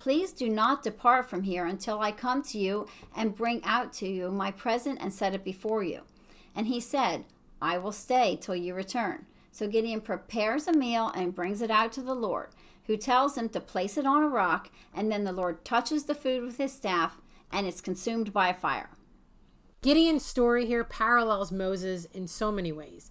Please 0.06 0.30
do 0.30 0.48
not 0.48 0.84
depart 0.84 1.28
from 1.28 1.42
here 1.42 1.66
until 1.66 1.98
I 1.98 2.12
come 2.12 2.40
to 2.44 2.58
you 2.58 2.86
and 3.16 3.34
bring 3.34 3.60
out 3.64 3.92
to 3.94 4.06
you 4.06 4.30
my 4.30 4.52
present 4.52 5.00
and 5.02 5.12
set 5.12 5.34
it 5.34 5.42
before 5.42 5.82
you. 5.82 6.02
And 6.54 6.68
he 6.68 6.78
said, 6.78 7.24
I 7.60 7.78
will 7.78 7.90
stay 7.90 8.38
till 8.40 8.54
you 8.54 8.72
return. 8.72 9.26
So 9.50 9.66
Gideon 9.66 10.00
prepares 10.00 10.68
a 10.68 10.72
meal 10.72 11.10
and 11.16 11.34
brings 11.34 11.60
it 11.60 11.72
out 11.72 11.90
to 11.94 12.02
the 12.02 12.14
Lord, 12.14 12.50
who 12.84 12.96
tells 12.96 13.36
him 13.36 13.48
to 13.48 13.58
place 13.58 13.98
it 13.98 14.06
on 14.06 14.22
a 14.22 14.28
rock, 14.28 14.70
and 14.94 15.10
then 15.10 15.24
the 15.24 15.32
Lord 15.32 15.64
touches 15.64 16.04
the 16.04 16.14
food 16.14 16.44
with 16.44 16.58
his 16.58 16.72
staff, 16.72 17.20
and 17.50 17.66
it's 17.66 17.80
consumed 17.80 18.32
by 18.32 18.52
fire. 18.52 18.90
Gideon's 19.82 20.24
story 20.24 20.66
here 20.66 20.84
parallels 20.84 21.50
Moses 21.50 22.04
in 22.14 22.28
so 22.28 22.52
many 22.52 22.70
ways. 22.70 23.10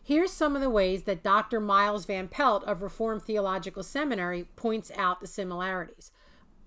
Here's 0.00 0.32
some 0.32 0.54
of 0.54 0.62
the 0.62 0.70
ways 0.70 1.02
that 1.02 1.24
Dr. 1.24 1.58
Miles 1.58 2.04
Van 2.04 2.28
Pelt 2.28 2.62
of 2.62 2.82
Reformed 2.82 3.24
Theological 3.24 3.82
Seminary 3.82 4.44
points 4.54 4.92
out 4.96 5.20
the 5.20 5.26
similarities. 5.26 6.12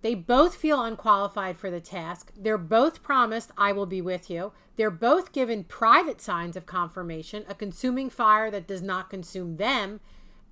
They 0.02 0.16
both 0.16 0.56
feel 0.56 0.82
unqualified 0.82 1.58
for 1.58 1.70
the 1.70 1.82
task. 1.82 2.32
They're 2.38 2.58
both 2.58 3.04
promised, 3.04 3.52
I 3.58 3.72
will 3.72 3.86
be 3.86 4.02
with 4.02 4.30
you. 4.30 4.54
They're 4.78 4.90
both 4.90 5.34
given 5.34 5.66
private 5.66 6.22
signs 6.22 6.56
of 6.56 6.66
confirmation, 6.66 7.44
a 7.50 7.56
consuming 7.56 8.10
fire 8.10 8.50
that 8.50 8.68
does 8.68 8.82
not 8.82 9.10
consume 9.10 9.58
them. 9.58 10.00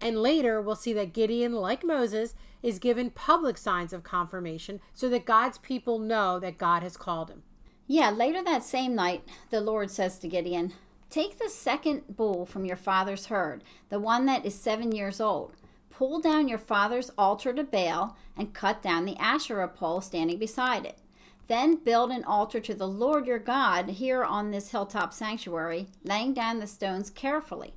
And 0.02 0.22
later, 0.22 0.62
we'll 0.62 0.76
see 0.76 0.94
that 0.94 1.14
Gideon, 1.14 1.54
like 1.54 1.84
Moses, 1.84 2.36
is 2.62 2.78
given 2.78 3.10
public 3.10 3.58
signs 3.58 3.94
of 3.94 4.04
confirmation 4.04 4.82
so 4.94 5.08
that 5.10 5.26
God's 5.26 5.58
people 5.58 5.98
know 5.98 6.40
that 6.40 6.58
God 6.58 6.84
has 6.84 6.98
called 6.98 7.30
him. 7.30 7.44
Yeah, 7.88 8.10
later 8.10 8.44
that 8.44 8.66
same 8.66 8.96
night, 8.96 9.24
the 9.50 9.62
Lord 9.62 9.90
says 9.90 10.20
to 10.20 10.28
Gideon, 10.28 10.74
Take 11.10 11.40
the 11.40 11.50
second 11.50 12.04
bull 12.18 12.46
from 12.46 12.66
your 12.66 12.76
father's 12.76 13.28
herd, 13.28 13.64
the 13.88 14.00
one 14.00 14.26
that 14.26 14.46
is 14.46 14.60
seven 14.60 14.92
years 14.92 15.22
old. 15.22 15.56
Pull 15.98 16.20
down 16.20 16.48
your 16.48 16.60
father's 16.60 17.10
altar 17.18 17.52
to 17.54 17.64
Baal 17.64 18.16
and 18.38 18.54
cut 18.54 18.84
down 18.84 19.06
the 19.06 19.18
Asherah 19.18 19.68
pole 19.68 20.00
standing 20.00 20.38
beside 20.38 20.86
it. 20.86 21.00
Then 21.48 21.78
build 21.78 22.12
an 22.12 22.24
altar 22.24 22.60
to 22.60 22.76
the 22.76 22.88
Lord 22.88 23.26
your 23.26 23.40
God 23.40 23.90
here 23.90 24.24
on 24.24 24.52
this 24.52 24.70
hilltop 24.70 25.12
sanctuary, 25.12 25.88
laying 26.04 26.36
down 26.36 26.60
the 26.60 26.68
stones 26.68 27.10
carefully. 27.10 27.74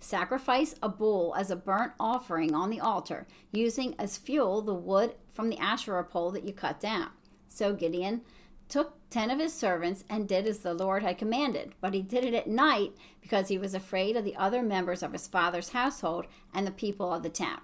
Sacrifice 0.00 0.74
a 0.82 0.88
bull 0.88 1.32
as 1.38 1.48
a 1.48 1.54
burnt 1.54 1.92
offering 2.00 2.56
on 2.56 2.70
the 2.70 2.80
altar, 2.80 3.28
using 3.52 3.94
as 4.00 4.18
fuel 4.18 4.62
the 4.62 4.74
wood 4.74 5.14
from 5.32 5.48
the 5.48 5.58
Asherah 5.58 6.02
pole 6.02 6.32
that 6.32 6.42
you 6.42 6.52
cut 6.52 6.80
down. 6.80 7.10
So 7.48 7.72
Gideon 7.72 8.22
took 8.70 8.94
ten 9.10 9.30
of 9.30 9.38
his 9.38 9.52
servants 9.52 10.04
and 10.08 10.28
did 10.28 10.46
as 10.46 10.60
the 10.60 10.72
Lord 10.72 11.02
had 11.02 11.18
commanded. 11.18 11.74
But 11.80 11.94
he 11.94 12.02
did 12.02 12.24
it 12.24 12.34
at 12.34 12.46
night 12.46 12.92
because 13.20 13.48
he 13.48 13.58
was 13.58 13.74
afraid 13.74 14.16
of 14.16 14.24
the 14.24 14.36
other 14.36 14.62
members 14.62 15.02
of 15.02 15.12
his 15.12 15.26
father's 15.26 15.70
household 15.70 16.26
and 16.54 16.66
the 16.66 16.70
people 16.72 17.12
of 17.12 17.22
the 17.22 17.28
town. 17.28 17.60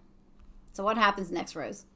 So, 0.73 0.85
what 0.85 0.99
happens 0.99 1.31
next, 1.31 1.57
Rose? 1.57 1.87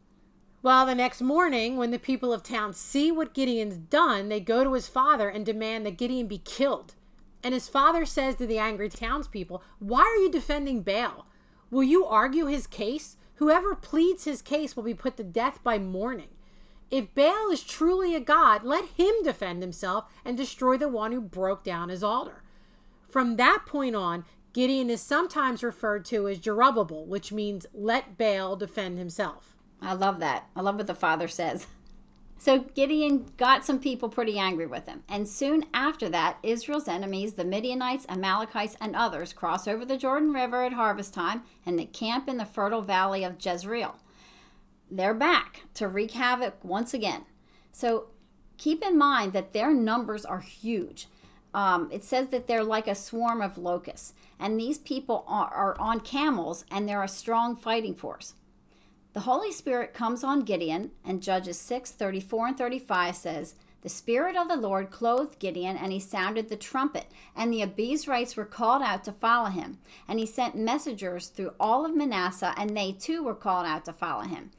Well, 0.63 0.85
the 0.85 0.95
next 0.95 1.23
morning, 1.23 1.77
when 1.77 1.91
the 1.91 1.99
people 1.99 2.33
of 2.33 2.43
town 2.43 2.75
see 2.75 3.11
what 3.11 3.35
Gideon's 3.35 3.77
done, 3.77 4.29
they 4.29 4.41
go 4.41 4.63
to 4.63 4.75
his 4.75 4.89
father 4.89 5.29
and 5.29 5.45
demand 5.45 5.87
that 5.87 5.97
Gideon 5.97 6.27
be 6.27 6.39
killed. 6.39 6.95
And 7.43 7.55
his 7.55 7.69
father 7.69 8.05
says 8.05 8.35
to 8.37 8.47
the 8.47 8.59
angry 8.59 8.91
townspeople, 8.91 9.63
Why 9.79 10.03
are 10.03 10.17
you 10.17 10.31
defending 10.31 10.83
Baal? 10.83 11.27
Will 11.71 11.83
you 11.83 12.05
argue 12.05 12.47
his 12.47 12.67
case? 12.67 13.17
Whoever 13.37 13.75
pleads 13.75 14.25
his 14.25 14.43
case 14.43 14.77
will 14.77 14.83
be 14.83 14.93
put 14.93 15.17
to 15.17 15.25
death 15.25 15.63
by 15.63 15.79
morning. 15.79 16.29
If 16.91 17.15
Baal 17.15 17.51
is 17.51 17.63
truly 17.63 18.15
a 18.15 18.21
god, 18.21 18.65
let 18.65 18.85
him 18.97 19.23
defend 19.23 19.63
himself 19.63 20.07
and 20.25 20.37
destroy 20.37 20.77
the 20.77 20.89
one 20.89 21.13
who 21.13 21.21
broke 21.21 21.63
down 21.63 21.89
his 21.89 22.03
altar. 22.03 22.43
From 23.09 23.37
that 23.37 23.65
point 23.67 23.95
on, 23.95 24.25
Gideon 24.53 24.91
is 24.91 25.01
sometimes 25.01 25.63
referred 25.63 26.05
to 26.07 26.27
as 26.27 26.41
Jerubbaal, 26.41 27.07
which 27.07 27.31
means 27.31 27.67
let 27.73 28.19
Baal 28.19 28.57
defend 28.57 28.99
himself. 28.99 29.57
I 29.81 29.95
love 29.95 30.19
that. 30.19 30.49
I 30.57 30.63
love 30.63 30.77
what 30.77 30.89
the 30.89 30.95
father 30.95 31.29
says. 31.29 31.69
So 32.37 32.61
Gideon 32.75 33.33
got 33.37 33.65
some 33.65 33.79
people 33.79 34.09
pretty 34.09 34.39
angry 34.39 34.67
with 34.67 34.87
him. 34.87 35.05
And 35.09 35.29
soon 35.29 35.67
after 35.75 36.09
that, 36.09 36.39
Israel's 36.43 36.89
enemies, 36.89 37.35
the 37.35 37.45
Midianites, 37.45 38.07
Amalekites, 38.09 38.77
and 38.81 38.97
others, 38.97 39.33
cross 39.33 39.69
over 39.69 39.85
the 39.85 39.99
Jordan 39.99 40.33
River 40.33 40.65
at 40.65 40.73
harvest 40.73 41.15
time 41.15 41.43
and 41.65 41.79
they 41.79 41.85
camp 41.85 42.29
in 42.29 42.39
the 42.39 42.47
fertile 42.47 42.83
valley 42.83 43.25
of 43.25 43.37
Jezreel 43.45 43.97
they're 44.91 45.15
back 45.15 45.63
to 45.75 45.89
wreak 45.89 46.13
havoc 46.13 46.65
once 46.65 46.93
again. 46.93 47.25
So 47.73 48.09
keep 48.59 48.85
in 48.85 48.99
mind 48.99 49.33
that 49.33 49.53
their 49.53 49.73
numbers 49.73 50.25
are 50.25 50.41
huge. 50.41 51.09
Um, 51.53 51.89
it 51.91 52.05
says 52.05 52.29
that 52.29 52.47
they're 52.47 52.65
like 52.65 52.87
a 52.87 52.95
swarm 52.95 53.43
of 53.43 53.59
locusts, 53.59 54.15
and 54.39 54.59
these 54.59 54.79
people 54.79 55.25
are, 55.27 55.53
are 55.53 55.81
on 55.81 56.01
camels 56.01 56.65
and 56.71 56.89
they're 56.89 57.03
a 57.03 57.09
strong 57.09 57.57
fighting 57.57 57.95
force. 57.95 58.35
The 59.13 59.21
Holy 59.21 59.51
Spirit 59.51 59.93
comes 59.93 60.23
on 60.23 60.43
Gideon, 60.43 60.93
and 61.05 61.21
Judges 61.21 61.59
6 61.59 61.91
34 61.91 62.47
and 62.47 62.59
35 62.59 63.17
says, 63.17 63.57
The 63.83 63.89
Spirit 63.89 64.37
of 64.37 64.47
the 64.47 64.57
Lord 64.57 64.93
clothed 64.93 65.41
Gideon, 65.41 65.77
and 65.77 65.91
he 65.91 65.99
sounded 65.99 66.49
the 66.49 66.57
trumpet, 66.57 67.07
and 67.35 67.53
the 67.53 67.63
Abiezrites 67.63 68.37
were 68.37 68.45
called 68.45 68.83
out 68.83 69.03
to 69.05 69.13
follow 69.13 69.51
him. 69.51 69.79
And 70.07 70.21
he 70.21 70.27
sent 70.27 70.55
messengers 70.55 71.27
through 71.27 71.55
all 71.59 71.85
of 71.85 71.97
Manasseh, 71.97 72.55
and 72.57 72.77
they 72.77 72.93
too 72.93 73.25
were 73.25 73.35
called 73.35 73.67
out 73.67 73.85
to 73.87 73.93
follow 73.93 74.23
him. 74.23 74.53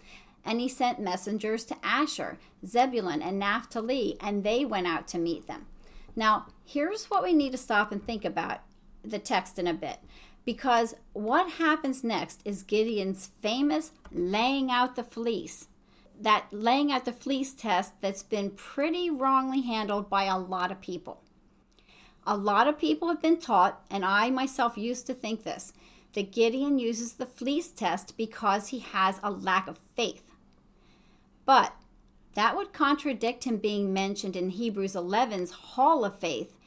And 0.44 0.60
he 0.60 0.68
sent 0.68 1.00
messengers 1.00 1.66
to 1.66 1.78
Asher, 1.84 2.38
Zebulun, 2.66 3.22
and 3.22 3.38
Naphtali, 3.38 4.18
and 4.20 4.44
they 4.44 4.66
went 4.66 4.88
out 4.88 5.08
to 5.10 5.18
meet 5.18 5.48
them. 5.48 5.68
Now, 6.16 6.48
here's 6.66 7.06
what 7.06 7.24
we 7.24 7.34
need 7.34 7.52
to 7.52 7.58
stop 7.58 7.92
and 7.92 8.04
think 8.04 8.26
about 8.26 8.60
the 9.04 9.20
text 9.20 9.60
in 9.60 9.68
a 9.68 9.74
bit. 9.74 10.00
Because 10.44 10.96
what 11.14 11.52
happens 11.52 12.04
next 12.04 12.42
is 12.44 12.64
Gideon's 12.64 13.30
famous 13.42 13.92
laying 14.12 14.72
out 14.72 14.96
the 14.96 15.04
fleece. 15.04 15.68
That 16.20 16.46
laying 16.52 16.92
out 16.92 17.06
the 17.06 17.14
fleece 17.14 17.54
test 17.54 17.94
that's 18.02 18.24
been 18.24 18.52
pretty 18.52 19.10
wrongly 19.10 19.62
handled 19.62 20.10
by 20.10 20.24
a 20.24 20.38
lot 20.38 20.72
of 20.72 20.82
people. 20.82 21.22
A 22.26 22.38
lot 22.38 22.68
of 22.68 22.78
people 22.78 23.08
have 23.08 23.22
been 23.22 23.40
taught, 23.40 23.84
and 23.90 24.06
I 24.06 24.30
myself 24.30 24.78
used 24.78 25.08
to 25.08 25.14
think 25.14 25.44
this, 25.44 25.74
that 26.14 26.32
Gideon 26.32 26.78
uses 26.78 27.14
the 27.14 27.26
fleece 27.26 27.72
test 27.72 28.16
because 28.18 28.68
he 28.68 28.80
has 28.80 29.20
a 29.24 29.32
lack 29.32 29.68
of 29.68 29.78
faith. 29.96 30.31
But 31.46 31.74
that 32.34 32.56
would 32.56 32.74
contradict 32.74 33.44
him 33.44 33.58
being 33.58 33.94
mentioned 33.94 34.36
in 34.36 34.50
Hebrews 34.50 34.94
11's 34.94 35.52
Hall 35.52 36.06
of 36.06 36.20
Faith. 36.20 36.58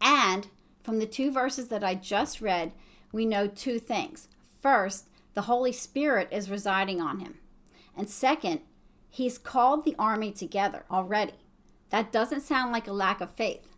And 0.00 0.48
from 0.82 0.98
the 0.98 1.06
two 1.06 1.30
verses 1.30 1.68
that 1.68 1.84
I 1.84 1.94
just 1.94 2.40
read, 2.40 2.72
we 3.12 3.24
know 3.24 3.46
two 3.46 3.78
things. 3.78 4.28
First, 4.60 5.08
the 5.34 5.42
Holy 5.42 5.72
Spirit 5.72 6.28
is 6.30 6.50
residing 6.50 7.00
on 7.00 7.20
him. 7.20 7.38
And 7.96 8.08
second, 8.08 8.60
he's 9.10 9.38
called 9.38 9.84
the 9.84 9.96
army 9.98 10.32
together 10.32 10.84
already. 10.90 11.34
That 11.90 12.10
doesn't 12.10 12.40
sound 12.40 12.72
like 12.72 12.88
a 12.88 12.92
lack 12.92 13.20
of 13.20 13.32
faith. 13.32 13.68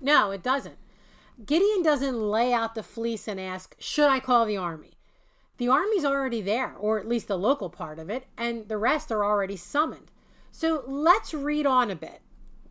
No, 0.00 0.30
it 0.30 0.42
doesn't. 0.42 0.76
Gideon 1.44 1.82
doesn't 1.82 2.16
lay 2.16 2.52
out 2.52 2.74
the 2.74 2.82
fleece 2.82 3.26
and 3.26 3.40
ask, 3.40 3.74
Should 3.78 4.08
I 4.08 4.20
call 4.20 4.46
the 4.46 4.56
army? 4.56 4.93
The 5.58 5.68
army's 5.68 6.04
already 6.04 6.40
there, 6.40 6.74
or 6.78 6.98
at 6.98 7.08
least 7.08 7.28
the 7.28 7.38
local 7.38 7.70
part 7.70 7.98
of 7.98 8.10
it, 8.10 8.26
and 8.36 8.68
the 8.68 8.78
rest 8.78 9.12
are 9.12 9.24
already 9.24 9.56
summoned. 9.56 10.10
So 10.50 10.82
let's 10.86 11.32
read 11.32 11.66
on 11.66 11.90
a 11.90 11.96
bit. 11.96 12.20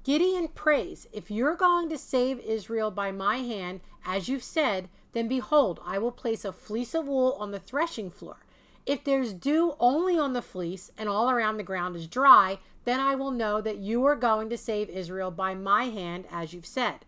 Gideon 0.04 0.50
prays, 0.50 1.08
If 1.14 1.32
you're 1.32 1.56
going 1.56 1.90
to 1.90 1.98
save 1.98 2.40
Israel 2.40 2.92
by 2.92 3.12
my 3.12 3.38
hand, 3.38 3.80
as 4.06 4.28
you've 4.28 4.44
said, 4.44 4.90
then 5.14 5.30
behold, 5.30 5.80
I 5.86 5.98
will 5.98 6.12
place 6.12 6.44
a 6.44 6.52
fleece 6.52 6.94
of 6.94 7.08
wool 7.08 7.38
on 7.40 7.52
the 7.52 7.60
threshing 7.60 8.10
floor. 8.10 8.38
If 8.86 9.04
there's 9.06 9.32
dew 9.34 9.76
only 9.80 10.20
on 10.20 10.34
the 10.34 10.42
fleece 10.42 10.92
and 10.98 11.08
all 11.08 11.30
around 11.30 11.56
the 11.56 11.64
ground 11.64 11.96
is 11.96 12.08
dry, 12.08 12.60
then 12.84 13.00
I 13.00 13.16
will 13.16 13.32
know 13.32 13.62
that 13.62 13.78
you 13.78 14.04
are 14.06 14.16
going 14.18 14.50
to 14.50 14.58
save 14.58 14.90
Israel 14.90 15.32
by 15.32 15.56
my 15.56 15.86
hand, 15.86 16.26
as 16.30 16.54
you've 16.54 16.66
said. 16.66 17.06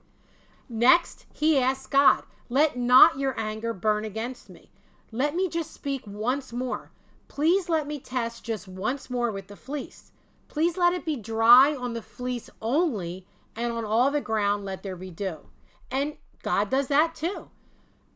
Next, 0.70 1.26
he 1.34 1.60
asks 1.60 1.88
God, 1.88 2.24
Let 2.48 2.78
not 2.78 3.20
your 3.20 3.38
anger 3.38 3.74
burn 3.74 4.06
against 4.06 4.50
me. 4.50 4.70
Let 5.16 5.34
me 5.34 5.48
just 5.48 5.72
speak 5.74 6.06
once 6.06 6.52
more. 6.52 6.92
Please 7.30 7.70
let 7.70 7.88
me 7.88 8.02
test 8.02 8.44
just 8.44 8.68
once 8.68 9.10
more 9.10 9.32
with 9.32 9.48
the 9.48 9.56
fleece. 9.56 10.12
Please 10.50 10.76
let 10.76 10.92
it 10.92 11.06
be 11.06 11.16
dry 11.16 11.74
on 11.74 11.94
the 11.94 12.02
fleece 12.02 12.50
only, 12.62 13.26
and 13.56 13.72
on 13.72 13.86
all 13.86 14.12
the 14.12 14.20
ground 14.20 14.66
let 14.66 14.84
there 14.84 14.98
be 14.98 15.12
dew. 15.12 15.48
And 15.90 16.18
God 16.44 16.70
does 16.70 16.90
that 16.90 17.16
too. 17.16 17.50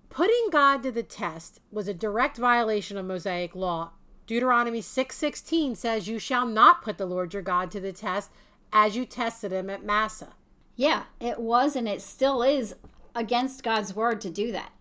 Putting 0.10 0.50
God 0.52 0.84
to 0.84 0.92
the 0.92 1.02
test 1.02 1.62
was 1.72 1.88
a 1.88 1.94
direct 1.94 2.36
violation 2.36 2.98
of 2.98 3.06
Mosaic 3.06 3.56
law. 3.56 3.92
Deuteronomy 4.28 4.82
6:16 4.82 5.78
says 5.78 6.10
you 6.10 6.20
shall 6.20 6.46
not 6.46 6.82
put 6.82 6.98
the 6.98 7.06
Lord 7.06 7.34
your 7.34 7.44
God 7.44 7.72
to 7.72 7.80
the 7.80 7.94
test 7.94 8.30
as 8.74 8.98
you 8.98 9.06
tested 9.06 9.54
him 9.54 9.70
at 9.70 9.86
Massah. 9.86 10.34
Yeah, 10.76 11.04
it 11.22 11.40
was 11.40 11.78
and 11.78 11.88
it 11.88 12.02
still 12.02 12.44
is 12.44 12.76
against 13.16 13.64
God's 13.64 13.96
word 13.96 14.20
to 14.20 14.30
do 14.30 14.52
that. 14.52 14.74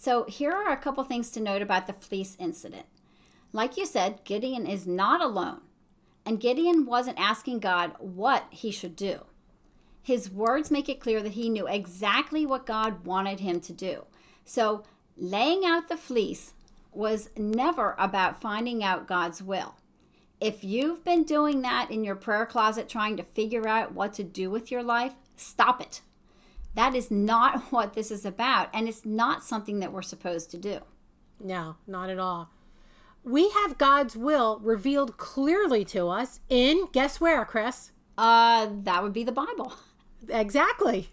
So, 0.00 0.26
here 0.28 0.52
are 0.52 0.70
a 0.70 0.76
couple 0.76 1.02
things 1.02 1.28
to 1.32 1.40
note 1.40 1.60
about 1.60 1.88
the 1.88 1.92
fleece 1.92 2.36
incident. 2.38 2.86
Like 3.52 3.76
you 3.76 3.84
said, 3.84 4.22
Gideon 4.22 4.64
is 4.64 4.86
not 4.86 5.20
alone, 5.20 5.62
and 6.24 6.38
Gideon 6.38 6.86
wasn't 6.86 7.18
asking 7.18 7.58
God 7.58 7.96
what 7.98 8.44
he 8.50 8.70
should 8.70 8.94
do. 8.94 9.24
His 10.00 10.30
words 10.30 10.70
make 10.70 10.88
it 10.88 11.00
clear 11.00 11.20
that 11.20 11.32
he 11.32 11.48
knew 11.48 11.66
exactly 11.66 12.46
what 12.46 12.64
God 12.64 13.04
wanted 13.04 13.40
him 13.40 13.58
to 13.58 13.72
do. 13.72 14.04
So, 14.44 14.84
laying 15.16 15.64
out 15.64 15.88
the 15.88 15.96
fleece 15.96 16.54
was 16.92 17.30
never 17.36 17.96
about 17.98 18.40
finding 18.40 18.84
out 18.84 19.08
God's 19.08 19.42
will. 19.42 19.74
If 20.40 20.62
you've 20.62 21.04
been 21.04 21.24
doing 21.24 21.62
that 21.62 21.90
in 21.90 22.04
your 22.04 22.14
prayer 22.14 22.46
closet, 22.46 22.88
trying 22.88 23.16
to 23.16 23.24
figure 23.24 23.66
out 23.66 23.94
what 23.94 24.12
to 24.12 24.22
do 24.22 24.48
with 24.48 24.70
your 24.70 24.84
life, 24.84 25.14
stop 25.34 25.80
it. 25.80 26.02
That 26.74 26.94
is 26.94 27.10
not 27.10 27.62
what 27.72 27.94
this 27.94 28.10
is 28.10 28.24
about, 28.24 28.68
and 28.72 28.88
it's 28.88 29.04
not 29.04 29.44
something 29.44 29.80
that 29.80 29.92
we're 29.92 30.02
supposed 30.02 30.50
to 30.52 30.58
do. 30.58 30.80
No, 31.40 31.76
not 31.86 32.10
at 32.10 32.18
all. 32.18 32.50
We 33.24 33.50
have 33.50 33.78
God's 33.78 34.16
will 34.16 34.58
revealed 34.62 35.16
clearly 35.16 35.84
to 35.86 36.08
us 36.08 36.40
in, 36.48 36.88
guess 36.92 37.20
where, 37.20 37.44
Chris? 37.44 37.92
Uh, 38.16 38.68
that 38.82 39.02
would 39.02 39.12
be 39.12 39.24
the 39.24 39.32
Bible. 39.32 39.74
Exactly. 40.28 41.08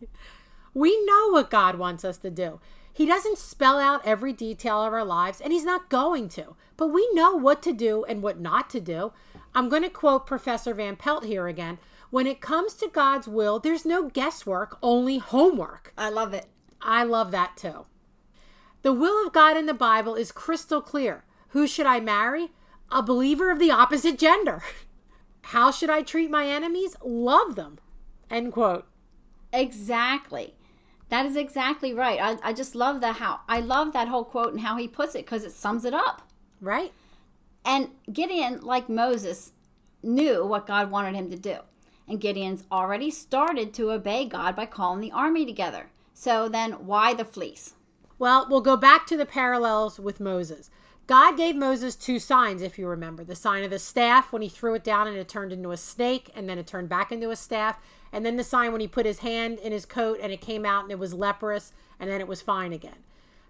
We 0.74 1.06
know 1.06 1.30
what 1.30 1.52
God 1.52 1.78
wants 1.78 2.04
us 2.04 2.18
to 2.18 2.30
do. 2.30 2.60
He 2.92 3.06
doesn't 3.06 3.38
spell 3.38 3.78
out 3.78 4.06
every 4.06 4.34
detail 4.34 4.82
of 4.82 4.94
our 4.94 5.06
lives, 5.06 5.40
and 5.40 5.54
He's 5.54 5.64
not 5.64 5.90
going 5.90 6.30
to. 6.30 6.56
But 6.78 6.88
we 6.88 7.08
know 7.14 7.36
what 7.36 7.62
to 7.64 7.74
do 7.74 8.04
and 8.06 8.22
what 8.24 8.40
not 8.40 8.70
to 8.72 8.80
do. 8.80 9.14
I'm 9.54 9.70
going 9.70 9.84
to 9.84 9.90
quote 9.90 10.26
Professor 10.26 10.74
Van 10.74 10.96
Pelt 10.96 11.26
here 11.26 11.48
again. 11.48 11.78
When 12.10 12.28
it 12.28 12.42
comes 12.42 12.74
to 12.76 12.88
God's 12.88 13.28
will, 13.28 13.60
there's 13.60 13.86
no 13.86 14.10
guesswork, 14.10 14.78
only 14.82 15.18
homework. 15.18 15.94
I 15.98 16.10
love 16.10 16.34
it. 16.34 16.48
I 16.82 17.04
love 17.04 17.32
that 17.32 17.58
too. 17.58 17.86
The 18.84 18.94
will 18.94 19.26
of 19.26 19.34
God 19.34 19.58
in 19.58 19.66
the 19.66 19.74
Bible 19.74 20.16
is 20.16 20.32
crystal 20.32 20.82
clear. 20.82 21.24
Who 21.50 21.68
should 21.68 21.88
I 21.88 22.00
marry? 22.00 22.52
A 22.92 23.02
believer 23.02 23.50
of 23.50 23.60
the 23.60 23.72
opposite 23.72 24.20
gender. 24.20 24.62
How 25.42 25.72
should 25.72 25.90
I 25.90 26.02
treat 26.02 26.30
my 26.30 26.48
enemies? 26.48 26.96
Love 27.04 27.56
them. 27.56 27.80
End 28.30 28.54
quote. 28.54 28.88
Exactly. 29.52 30.56
That 31.10 31.26
is 31.26 31.36
exactly 31.36 31.94
right. 31.94 32.20
I, 32.20 32.50
I 32.50 32.54
just 32.54 32.76
love 32.76 33.02
that 33.02 33.18
how 33.18 33.42
I 33.48 33.60
love 33.60 33.94
that 33.94 34.08
whole 34.08 34.24
quote 34.24 34.52
and 34.52 34.62
how 34.62 34.78
he 34.78 34.88
puts 34.88 35.16
it 35.16 35.26
because 35.26 35.44
it 35.44 35.52
sums 35.52 35.86
it 35.86 35.94
up. 35.94 36.24
Right. 36.60 36.92
And 37.64 37.90
Gideon, 38.12 38.62
like 38.62 38.90
Moses, 38.90 39.52
knew 40.04 40.46
what 40.46 40.68
God 40.68 40.92
wanted 40.92 41.16
him 41.16 41.30
to 41.30 41.38
do. 41.38 41.58
And 42.08 42.22
Gideon's 42.22 42.64
already 42.72 43.10
started 43.10 43.74
to 43.74 43.92
obey 43.92 44.26
God 44.26 44.56
by 44.56 44.66
calling 44.66 45.02
the 45.02 45.12
army 45.12 45.46
together. 45.46 45.90
So 46.14 46.48
then 46.48 46.86
why 46.86 47.14
the 47.14 47.26
fleece? 47.26 47.74
Well, 48.18 48.48
we'll 48.50 48.62
go 48.62 48.78
back 48.78 49.06
to 49.08 49.18
the 49.18 49.26
parallels 49.26 50.00
with 50.00 50.20
Moses. 50.20 50.70
God 51.08 51.38
gave 51.38 51.56
Moses 51.56 51.96
two 51.96 52.18
signs, 52.18 52.62
if 52.62 52.80
you 52.80 52.88
remember 52.88 53.24
the 53.24 53.36
sign 53.36 53.64
of 53.64 53.70
the 53.70 53.78
staff 53.78 54.32
when 54.32 54.42
he 54.42 54.50
threw 54.50 54.74
it 54.74 54.84
down 54.84 55.08
and 55.08 55.18
it 55.18 55.28
turned 55.28 55.52
into 55.52 55.72
a 55.72 55.78
snake, 55.78 56.32
and 56.34 56.50
then 56.50 56.58
it 56.58 56.66
turned 56.66 56.90
back 56.90 57.12
into 57.12 57.30
a 57.30 57.36
staff, 57.36 57.78
and 58.12 58.26
then 58.26 58.38
the 58.38 58.44
sign 58.44 58.72
when 58.72 58.82
he 58.82 58.88
put 58.88 59.06
his 59.06 59.20
hand 59.20 59.60
in 59.60 59.72
his 59.72 59.86
coat 59.86 60.18
and 60.22 60.32
it 60.32 60.42
came 60.42 60.66
out 60.66 60.84
and 60.84 60.92
it 60.92 60.98
was 60.98 61.14
leprous, 61.14 61.74
and 62.00 62.10
then 62.10 62.22
it 62.22 62.28
was 62.28 62.42
fine 62.42 62.74
again. 62.74 63.04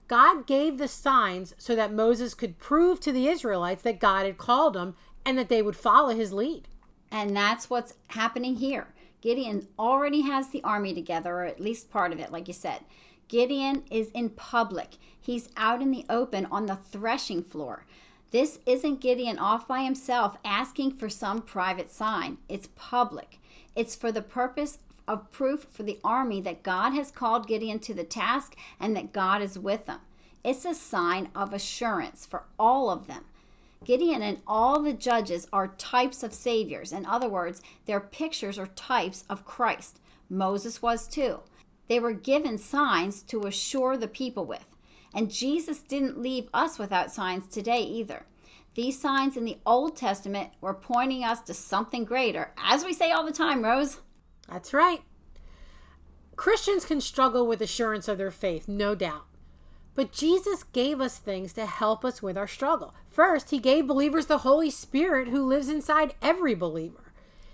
God 0.07 0.45
gave 0.45 0.77
the 0.77 0.87
signs 0.87 1.55
so 1.57 1.75
that 1.75 1.93
Moses 1.93 2.33
could 2.33 2.59
prove 2.59 2.99
to 3.01 3.11
the 3.11 3.27
Israelites 3.27 3.83
that 3.83 3.99
God 3.99 4.25
had 4.25 4.37
called 4.37 4.73
them 4.73 4.95
and 5.25 5.37
that 5.37 5.49
they 5.49 5.61
would 5.61 5.75
follow 5.75 6.13
his 6.13 6.33
lead. 6.33 6.67
And 7.11 7.35
that's 7.35 7.69
what's 7.69 7.93
happening 8.09 8.57
here. 8.57 8.87
Gideon 9.21 9.67
already 9.79 10.21
has 10.21 10.49
the 10.49 10.63
army 10.63 10.93
together, 10.93 11.35
or 11.35 11.45
at 11.45 11.59
least 11.59 11.89
part 11.89 12.11
of 12.11 12.19
it, 12.19 12.31
like 12.31 12.47
you 12.47 12.53
said. 12.53 12.81
Gideon 13.27 13.83
is 13.89 14.09
in 14.11 14.29
public. 14.29 14.97
He's 15.19 15.49
out 15.57 15.81
in 15.81 15.91
the 15.91 16.05
open 16.09 16.45
on 16.47 16.67
the 16.67 16.75
threshing 16.75 17.43
floor. 17.43 17.85
This 18.31 18.59
isn't 18.65 19.01
Gideon 19.01 19.39
off 19.39 19.67
by 19.67 19.83
himself 19.83 20.37
asking 20.43 20.97
for 20.97 21.09
some 21.09 21.41
private 21.41 21.91
sign. 21.91 22.37
It's 22.49 22.69
public. 22.75 23.39
It's 23.75 23.95
for 23.95 24.11
the 24.11 24.21
purpose 24.21 24.77
of 25.07 25.31
proof 25.31 25.65
for 25.71 25.83
the 25.83 25.99
army 26.03 26.41
that 26.41 26.63
God 26.63 26.91
has 26.91 27.11
called 27.11 27.47
Gideon 27.47 27.79
to 27.79 27.93
the 27.93 28.03
task 28.03 28.55
and 28.79 28.95
that 28.95 29.13
God 29.13 29.41
is 29.41 29.57
with 29.57 29.85
them. 29.85 30.01
It's 30.43 30.65
a 30.65 30.75
sign 30.75 31.29
of 31.33 31.53
assurance 31.53 32.25
for 32.25 32.43
all 32.59 32.89
of 32.89 33.07
them. 33.07 33.25
Gideon 33.85 34.21
and 34.21 34.41
all 34.45 34.81
the 34.81 34.93
judges 34.93 35.47
are 35.53 35.75
types 35.77 36.23
of 36.23 36.33
saviors. 36.33 36.91
In 36.91 37.05
other 37.05 37.29
words, 37.29 37.61
they're 37.85 37.99
pictures 37.99 38.59
or 38.59 38.67
types 38.67 39.23
of 39.29 39.45
Christ. 39.45 39.99
Moses 40.29 40.81
was 40.81 41.07
too. 41.07 41.41
They 41.87 41.99
were 41.99 42.13
given 42.13 42.57
signs 42.57 43.21
to 43.23 43.45
assure 43.45 43.95
the 43.95 44.07
people 44.07 44.45
with. 44.45 44.75
And 45.13 45.31
Jesus 45.31 45.79
didn't 45.79 46.21
leave 46.21 46.49
us 46.53 46.77
without 46.77 47.11
signs 47.11 47.47
today 47.47 47.81
either. 47.81 48.25
These 48.73 48.99
signs 48.99 49.37
in 49.37 49.45
the 49.45 49.59
Old 49.65 49.95
Testament 49.95 50.49
were 50.59 50.73
pointing 50.73 51.23
us 51.23 51.39
to 51.41 51.53
something 51.53 52.03
greater, 52.03 52.51
as 52.57 52.83
we 52.83 52.91
say 52.91 53.11
all 53.11 53.25
the 53.25 53.31
time, 53.31 53.63
Rose. 53.63 54.01
That's 54.49 54.73
right. 54.73 55.01
Christians 56.35 56.83
can 56.83 56.99
struggle 56.99 57.47
with 57.47 57.61
assurance 57.61 58.09
of 58.09 58.17
their 58.17 58.31
faith, 58.31 58.67
no 58.67 58.93
doubt. 58.93 59.25
But 59.95 60.11
Jesus 60.11 60.63
gave 60.63 60.99
us 60.99 61.17
things 61.17 61.53
to 61.53 61.65
help 61.65 62.03
us 62.03 62.21
with 62.21 62.37
our 62.37 62.47
struggle. 62.47 62.93
First, 63.07 63.49
He 63.49 63.59
gave 63.59 63.87
believers 63.87 64.25
the 64.25 64.39
Holy 64.39 64.69
Spirit 64.69 65.29
who 65.29 65.45
lives 65.45 65.69
inside 65.69 66.15
every 66.21 66.53
believer. 66.53 67.13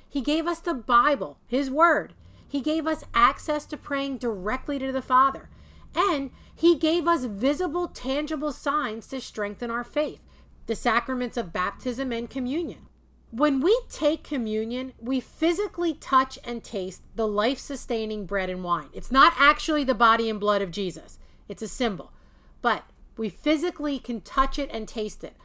He 0.09 0.21
gave 0.21 0.47
us 0.47 0.59
the 0.59 0.73
Bible, 0.73 1.37
His 1.47 1.69
Word. 1.69 2.13
He 2.47 2.59
gave 2.59 2.87
us 2.87 3.05
access 3.13 3.65
to 3.67 3.77
praying 3.77 4.17
directly 4.17 4.79
to 4.79 4.91
the 4.91 5.01
Father. 5.01 5.49
And 5.95 6.31
He 6.53 6.77
gave 6.77 7.07
us 7.07 7.25
visible, 7.25 7.87
tangible 7.87 8.51
signs 8.51 9.07
to 9.07 9.21
strengthen 9.21 9.69
our 9.69 9.83
faith 9.83 10.25
the 10.67 10.75
sacraments 10.75 11.37
of 11.37 11.51
baptism 11.51 12.11
and 12.11 12.29
communion. 12.29 12.87
When 13.31 13.61
we 13.61 13.77
take 13.89 14.23
communion, 14.23 14.93
we 14.99 15.19
physically 15.19 15.93
touch 15.93 16.37
and 16.43 16.63
taste 16.63 17.01
the 17.15 17.27
life 17.27 17.59
sustaining 17.59 18.25
bread 18.25 18.49
and 18.49 18.63
wine. 18.63 18.89
It's 18.93 19.11
not 19.11 19.33
actually 19.37 19.83
the 19.83 19.95
body 19.95 20.29
and 20.29 20.39
blood 20.39 20.61
of 20.61 20.71
Jesus, 20.71 21.17
it's 21.47 21.61
a 21.61 21.67
symbol. 21.67 22.11
But 22.61 22.83
we 23.17 23.29
physically 23.29 23.99
can 23.99 24.21
touch 24.21 24.57
it 24.57 24.69
and 24.71 24.87
taste 24.87 25.23
it. 25.23 25.35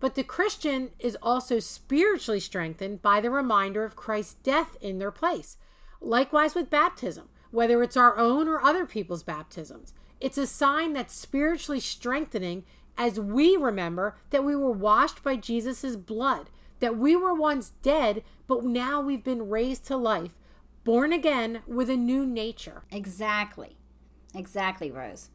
But 0.00 0.14
the 0.14 0.24
Christian 0.24 0.90
is 0.98 1.16
also 1.22 1.58
spiritually 1.60 2.40
strengthened 2.40 3.00
by 3.00 3.20
the 3.20 3.30
reminder 3.30 3.84
of 3.84 3.96
Christ's 3.96 4.34
death 4.34 4.76
in 4.80 4.98
their 4.98 5.10
place. 5.10 5.56
Likewise 6.00 6.54
with 6.54 6.68
baptism, 6.68 7.28
whether 7.50 7.82
it's 7.82 7.96
our 7.96 8.18
own 8.18 8.48
or 8.48 8.60
other 8.60 8.84
people's 8.84 9.22
baptisms. 9.22 9.94
It's 10.20 10.38
a 10.38 10.46
sign 10.46 10.92
that's 10.92 11.16
spiritually 11.16 11.80
strengthening 11.80 12.64
as 12.96 13.18
we 13.18 13.56
remember 13.56 14.16
that 14.30 14.44
we 14.44 14.54
were 14.54 14.70
washed 14.70 15.22
by 15.22 15.36
Jesus' 15.36 15.96
blood, 15.96 16.50
that 16.80 16.96
we 16.96 17.16
were 17.16 17.34
once 17.34 17.70
dead, 17.82 18.22
but 18.46 18.64
now 18.64 19.00
we've 19.00 19.24
been 19.24 19.48
raised 19.48 19.86
to 19.86 19.96
life, 19.96 20.34
born 20.84 21.12
again 21.12 21.62
with 21.66 21.88
a 21.88 21.96
new 21.96 22.26
nature. 22.26 22.82
Exactly. 22.90 23.76
Exactly, 24.34 24.90
Rose. 24.90 25.30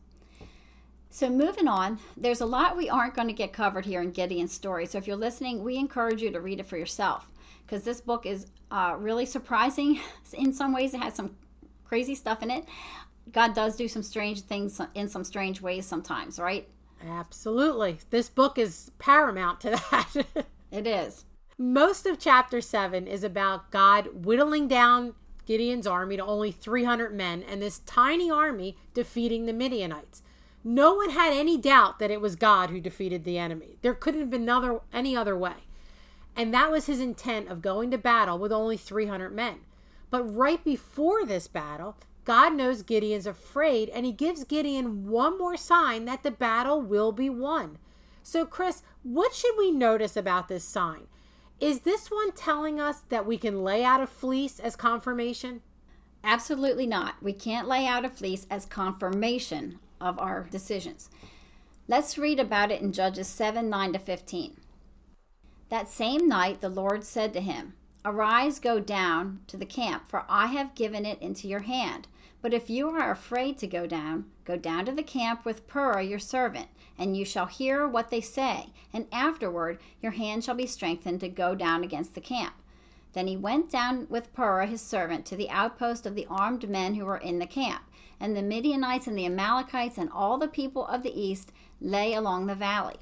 So, 1.10 1.30
moving 1.30 1.68
on, 1.68 2.00
there's 2.16 2.42
a 2.42 2.46
lot 2.46 2.78
we 2.78 2.90
aren't 2.90 3.16
going 3.16 3.28
to 3.28 3.34
get 3.34 3.52
covered 3.52 3.86
here 3.86 4.02
in 4.02 4.12
Gideon's 4.12 4.54
story. 4.54 4.86
So, 4.86 4.98
if 4.98 5.08
you're 5.08 5.16
listening, 5.16 5.64
we 5.64 5.78
encourage 5.78 6.22
you 6.22 6.32
to 6.32 6.40
read 6.40 6.60
it 6.60 6.68
for 6.68 6.78
yourself 6.78 7.32
because 7.66 7.84
this 7.84 8.00
book 8.00 8.26
is 8.26 8.48
uh, 8.70 8.96
really 8.98 9.26
surprising. 9.26 10.00
In 10.34 10.54
some 10.54 10.74
ways, 10.74 10.94
it 10.94 11.02
has 11.02 11.16
some 11.16 11.36
crazy 11.84 12.14
stuff 12.14 12.44
in 12.44 12.52
it. 12.52 12.66
God 13.32 13.54
does 13.54 13.76
do 13.76 13.88
some 13.88 14.04
strange 14.04 14.42
things 14.42 14.80
in 14.94 15.10
some 15.10 15.24
strange 15.24 15.62
ways 15.62 15.86
sometimes, 15.86 16.40
right? 16.40 16.68
Absolutely. 17.06 17.98
This 18.10 18.30
book 18.30 18.58
is 18.58 18.92
paramount 19.00 19.62
to 19.62 19.70
that. 19.92 20.46
it 20.72 20.88
is. 20.88 21.26
Most 21.58 22.06
of 22.06 22.20
chapter 22.20 22.62
7 22.62 23.08
is 23.08 23.24
about 23.24 23.72
God 23.72 24.26
whittling 24.26 24.68
down 24.68 25.14
Gideon's 25.46 25.88
army 25.88 26.18
to 26.18 26.26
only 26.26 26.52
300 26.52 27.14
men 27.14 27.44
and 27.44 27.62
this 27.62 27.80
tiny 27.80 28.30
army 28.30 28.78
defeating 28.94 29.46
the 29.46 29.54
Midianites. 29.54 30.22
No 30.64 30.94
one 30.94 31.12
had 31.12 31.34
any 31.34 31.58
doubt 31.58 32.00
that 32.00 32.12
it 32.12 32.20
was 32.20 32.36
God 32.36 32.70
who 32.70 32.82
defeated 32.82 33.24
the 33.24 33.38
enemy. 33.38 33.78
There 33.82 33.94
couldn't 33.94 34.20
have 34.20 34.30
been 34.30 34.44
another, 34.44 34.82
any 34.92 35.16
other 35.16 35.38
way. 35.38 35.54
And 36.36 36.54
that 36.54 36.72
was 36.72 36.86
his 36.86 37.00
intent 37.00 37.48
of 37.48 37.62
going 37.62 37.92
to 37.92 37.98
battle 37.98 38.38
with 38.38 38.52
only 38.52 38.78
300 38.78 39.34
men. 39.34 39.60
But 40.10 40.24
right 40.24 40.64
before 40.64 41.26
this 41.26 41.48
battle, 41.48 41.98
God 42.26 42.54
knows 42.54 42.84
Gideon's 42.84 43.26
afraid, 43.26 43.90
and 43.90 44.06
he 44.06 44.12
gives 44.12 44.44
Gideon 44.44 45.08
one 45.08 45.38
more 45.38 45.58
sign 45.58 46.06
that 46.06 46.24
the 46.24 46.32
battle 46.32 46.82
will 46.82 47.12
be 47.12 47.30
won. 47.30 47.78
So, 48.22 48.46
Chris, 48.46 48.84
what 49.02 49.34
should 49.34 49.56
we 49.58 49.72
notice 49.72 50.16
about 50.18 50.48
this 50.48 50.64
sign? 50.64 51.08
Is 51.60 51.82
this 51.82 52.12
one 52.12 52.32
telling 52.32 52.80
us 52.80 53.02
that 53.10 53.26
we 53.26 53.38
can 53.38 53.64
lay 53.64 53.84
out 53.84 54.02
a 54.02 54.08
fleece 54.08 54.60
as 54.60 54.76
confirmation? 54.76 55.62
Absolutely 56.24 56.86
not. 56.86 57.16
We 57.22 57.34
can't 57.34 57.68
lay 57.68 57.88
out 57.88 58.06
a 58.06 58.10
fleece 58.10 58.46
as 58.50 58.66
confirmation 58.66 59.80
of 60.00 60.20
our 60.20 60.48
decisions. 60.52 61.10
Let's 61.88 62.18
read 62.18 62.40
about 62.40 62.72
it 62.72 62.82
in 62.82 62.94
Judges 62.94 63.28
7 63.28 63.70
9 63.70 63.94
to 63.94 64.00
15. 64.00 64.58
That 65.70 65.90
same 65.90 66.28
night 66.28 66.62
the 66.62 66.70
Lord 66.70 67.04
said 67.04 67.34
to 67.34 67.42
him, 67.42 67.74
Arise, 68.06 68.60
go 68.60 68.80
down 68.80 69.42
to 69.48 69.58
the 69.58 69.66
camp, 69.66 70.08
for 70.08 70.26
I 70.30 70.48
have 70.48 70.76
given 70.76 71.06
it 71.06 71.22
into 71.22 71.48
your 71.48 71.62
hand. 71.62 72.08
But 72.42 72.54
if 72.54 72.70
you 72.70 72.90
are 72.90 73.12
afraid 73.12 73.58
to 73.58 73.68
go 73.68 73.86
down, 73.86 74.26
go 74.46 74.56
down 74.56 74.86
to 74.86 74.92
the 74.94 75.04
camp 75.04 75.44
with 75.44 75.68
Purah 75.68 76.08
your 76.08 76.20
servant, 76.20 76.68
and 76.98 77.18
you 77.18 77.26
shall 77.26 77.48
hear 77.48 77.88
what 77.88 78.10
they 78.10 78.22
say, 78.22 78.68
and 78.94 79.08
afterward 79.12 79.80
your 80.02 80.14
hand 80.14 80.44
shall 80.44 80.56
be 80.56 80.66
strengthened 80.66 81.20
to 81.20 81.30
go 81.30 81.56
down 81.56 81.84
against 81.84 82.16
the 82.16 82.22
camp. 82.22 82.54
Then 83.14 83.28
he 83.28 83.36
went 83.36 83.70
down 83.70 84.08
with 84.10 84.34
Purah 84.34 84.68
his 84.68 84.82
servant 84.82 85.26
to 85.26 85.36
the 85.36 85.50
outpost 85.50 86.06
of 86.06 86.16
the 86.16 86.28
armed 86.30 86.70
men 86.70 86.96
who 86.96 87.06
were 87.06 87.18
in 87.18 87.40
the 87.40 87.48
camp, 87.48 87.84
and 88.20 88.36
the 88.36 88.42
Midianites 88.42 89.08
and 89.08 89.18
the 89.18 89.26
Amalekites 89.26 89.98
and 89.98 90.10
all 90.12 90.38
the 90.38 90.48
people 90.48 90.86
of 90.88 91.04
the 91.04 91.20
east 91.20 91.52
lay 91.82 92.14
along 92.14 92.46
the 92.48 92.56
valley. 92.56 92.98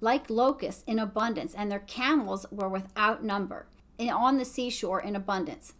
like 0.00 0.28
locusts 0.28 0.82
in 0.86 0.98
abundance, 0.98 1.54
and 1.54 1.70
their 1.70 1.78
camels 1.78 2.44
were 2.50 2.68
without 2.68 3.22
number, 3.22 3.66
and 3.98 4.10
on 4.10 4.36
the 4.36 4.44
seashore 4.44 5.00
in 5.00 5.14
abundance. 5.14 5.74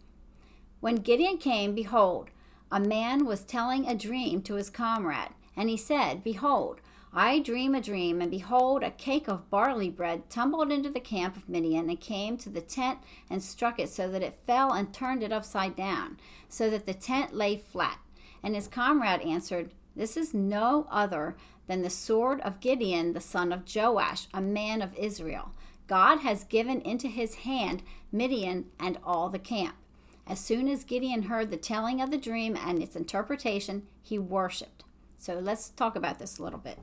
When 0.79 0.95
Gideon 0.95 1.37
came, 1.37 1.75
behold, 1.75 2.29
a 2.71 2.79
man 2.79 3.25
was 3.25 3.43
telling 3.43 3.85
a 3.85 3.93
dream 3.93 4.41
to 4.43 4.55
his 4.55 4.69
comrade, 4.69 5.31
and 5.57 5.69
he 5.69 5.77
said, 5.77 6.23
Behold, 6.23 6.79
I 7.13 7.39
dream 7.39 7.75
a 7.75 7.81
dream, 7.81 8.21
and 8.21 8.31
behold, 8.31 8.81
a 8.81 8.91
cake 8.91 9.27
of 9.27 9.49
barley 9.49 9.89
bread 9.89 10.29
tumbled 10.29 10.71
into 10.71 10.89
the 10.89 10.99
camp 11.01 11.35
of 11.35 11.49
Midian 11.49 11.89
and 11.89 11.99
came 11.99 12.37
to 12.37 12.49
the 12.49 12.61
tent 12.61 12.99
and 13.29 13.43
struck 13.43 13.77
it 13.77 13.89
so 13.89 14.09
that 14.09 14.23
it 14.23 14.39
fell 14.47 14.71
and 14.71 14.93
turned 14.93 15.21
it 15.21 15.33
upside 15.33 15.75
down, 15.75 16.17
so 16.47 16.69
that 16.69 16.85
the 16.85 16.93
tent 16.93 17.35
lay 17.35 17.57
flat. 17.57 17.99
And 18.43 18.55
his 18.55 18.67
comrade 18.67 19.21
answered, 19.21 19.71
This 19.95 20.17
is 20.17 20.33
no 20.33 20.85
other 20.91 21.35
than 21.67 21.81
the 21.81 21.89
sword 21.89 22.41
of 22.41 22.59
Gideon, 22.59 23.13
the 23.13 23.21
son 23.21 23.53
of 23.53 23.63
Joash, 23.73 24.27
a 24.33 24.41
man 24.41 24.81
of 24.81 24.93
Israel. 24.95 25.51
God 25.87 26.19
has 26.19 26.43
given 26.43 26.81
into 26.81 27.07
his 27.07 27.35
hand 27.35 27.83
Midian 28.11 28.65
and 28.79 28.97
all 29.03 29.29
the 29.29 29.39
camp. 29.39 29.75
As 30.25 30.39
soon 30.39 30.67
as 30.67 30.83
Gideon 30.83 31.23
heard 31.23 31.51
the 31.51 31.57
telling 31.57 32.01
of 32.01 32.11
the 32.11 32.17
dream 32.17 32.57
and 32.57 32.81
its 32.81 32.95
interpretation, 32.95 33.83
he 34.01 34.17
worshiped. 34.17 34.83
So 35.17 35.39
let's 35.39 35.69
talk 35.69 35.95
about 35.95 36.19
this 36.19 36.37
a 36.37 36.43
little 36.43 36.59
bit. 36.59 36.79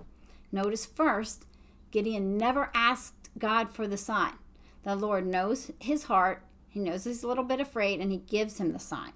Notice 0.53 0.85
first, 0.87 1.47
Gideon 1.91 2.37
never 2.37 2.71
asked 2.75 3.31
God 3.39 3.73
for 3.73 3.87
the 3.87 3.97
sign. 3.97 4.35
The 4.83 4.95
Lord 4.97 5.27
knows 5.27 5.71
his 5.79 6.05
heart, 6.05 6.43
he 6.69 6.81
knows 6.81 7.05
he's 7.05 7.23
a 7.23 7.29
little 7.29 7.45
bit 7.45 7.61
afraid, 7.61 8.01
and 8.01 8.13
he 8.13 8.19
gives 8.19 8.59
him 8.59 8.73
the 8.73 8.79
sign. 8.79 9.13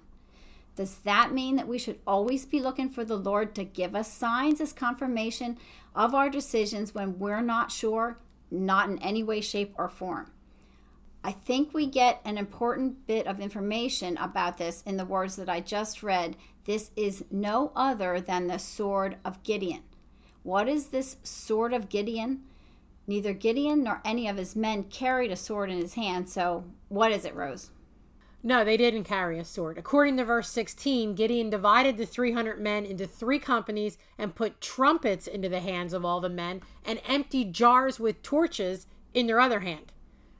Does 0.75 0.97
that 0.99 1.33
mean 1.33 1.55
that 1.55 1.67
we 1.67 1.77
should 1.77 1.99
always 2.05 2.45
be 2.45 2.59
looking 2.59 2.89
for 2.89 3.05
the 3.05 3.17
Lord 3.17 3.55
to 3.55 3.63
give 3.63 3.95
us 3.95 4.11
signs 4.11 4.59
as 4.59 4.73
confirmation 4.73 5.57
of 5.95 6.13
our 6.13 6.29
decisions 6.29 6.93
when 6.93 7.17
we're 7.17 7.41
not 7.41 7.71
sure? 7.71 8.19
Not 8.51 8.89
in 8.89 8.99
any 8.99 9.23
way, 9.23 9.41
shape, 9.41 9.73
or 9.77 9.87
form. 9.87 10.31
I 11.23 11.31
think 11.31 11.73
we 11.73 11.87
get 11.87 12.21
an 12.23 12.37
important 12.37 13.07
bit 13.07 13.25
of 13.25 13.39
information 13.39 14.17
about 14.17 14.57
this 14.57 14.83
in 14.85 14.97
the 14.97 15.05
words 15.05 15.37
that 15.37 15.49
I 15.49 15.59
just 15.59 16.03
read. 16.03 16.35
This 16.65 16.91
is 16.95 17.25
no 17.31 17.71
other 17.75 18.21
than 18.21 18.47
the 18.47 18.59
sword 18.59 19.17
of 19.25 19.41
Gideon. 19.43 19.81
What 20.43 20.67
is 20.67 20.89
this 20.89 21.17
sword 21.23 21.73
of 21.73 21.89
Gideon? 21.89 22.43
Neither 23.07 23.33
Gideon 23.33 23.83
nor 23.83 24.01
any 24.05 24.27
of 24.27 24.37
his 24.37 24.55
men 24.55 24.83
carried 24.83 25.31
a 25.31 25.35
sword 25.35 25.71
in 25.71 25.79
his 25.79 25.95
hand, 25.95 26.29
so 26.29 26.65
what 26.89 27.11
is 27.11 27.25
it, 27.25 27.33
Rose? 27.33 27.71
No, 28.47 28.63
they 28.63 28.77
didn't 28.77 29.05
carry 29.05 29.39
a 29.39 29.43
sword. 29.43 29.79
According 29.79 30.17
to 30.17 30.23
verse 30.23 30.49
16, 30.49 31.15
Gideon 31.15 31.49
divided 31.49 31.97
the 31.97 32.05
300 32.05 32.61
men 32.61 32.85
into 32.85 33.07
three 33.07 33.39
companies 33.39 33.97
and 34.19 34.35
put 34.35 34.61
trumpets 34.61 35.25
into 35.25 35.49
the 35.49 35.61
hands 35.61 35.93
of 35.93 36.05
all 36.05 36.21
the 36.21 36.29
men 36.29 36.61
and 36.85 37.01
emptied 37.07 37.53
jars 37.53 37.99
with 37.99 38.21
torches 38.21 38.85
in 39.15 39.25
their 39.25 39.39
other 39.39 39.61
hand. 39.61 39.91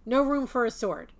No 0.06 0.22
room 0.22 0.46
for 0.46 0.66
a 0.66 0.72
sword. 0.72 1.14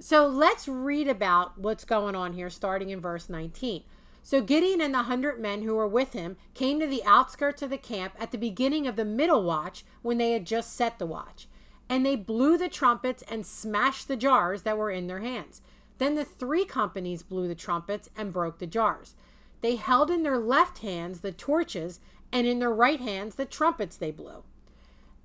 So 0.00 0.26
let's 0.26 0.66
read 0.66 1.08
about 1.08 1.58
what's 1.58 1.84
going 1.84 2.16
on 2.16 2.32
here, 2.32 2.48
starting 2.48 2.88
in 2.88 2.98
verse 2.98 3.28
19. 3.28 3.82
So 4.22 4.40
Gideon 4.40 4.80
and 4.80 4.94
the 4.94 5.02
hundred 5.02 5.40
men 5.40 5.60
who 5.60 5.74
were 5.74 5.86
with 5.86 6.14
him 6.14 6.38
came 6.54 6.80
to 6.80 6.86
the 6.86 7.04
outskirts 7.04 7.60
of 7.60 7.68
the 7.68 7.76
camp 7.76 8.14
at 8.18 8.30
the 8.30 8.38
beginning 8.38 8.86
of 8.86 8.96
the 8.96 9.04
middle 9.04 9.42
watch 9.42 9.84
when 10.00 10.16
they 10.16 10.32
had 10.32 10.46
just 10.46 10.74
set 10.74 10.98
the 10.98 11.04
watch. 11.04 11.48
And 11.86 12.06
they 12.06 12.16
blew 12.16 12.56
the 12.56 12.70
trumpets 12.70 13.22
and 13.28 13.44
smashed 13.44 14.08
the 14.08 14.16
jars 14.16 14.62
that 14.62 14.78
were 14.78 14.90
in 14.90 15.06
their 15.06 15.20
hands. 15.20 15.60
Then 15.98 16.14
the 16.14 16.24
three 16.24 16.64
companies 16.64 17.22
blew 17.22 17.48
the 17.48 17.54
trumpets 17.54 18.10
and 18.16 18.32
broke 18.32 18.58
the 18.58 18.66
jars. 18.66 19.14
They 19.60 19.76
held 19.76 20.10
in 20.10 20.22
their 20.22 20.38
left 20.38 20.78
hands 20.78 21.20
the 21.20 21.32
torches, 21.32 22.00
and 22.32 22.46
in 22.46 22.58
their 22.58 22.72
right 22.72 23.00
hands 23.00 23.36
the 23.36 23.44
trumpets 23.44 23.96
they 23.96 24.10
blew. 24.10 24.42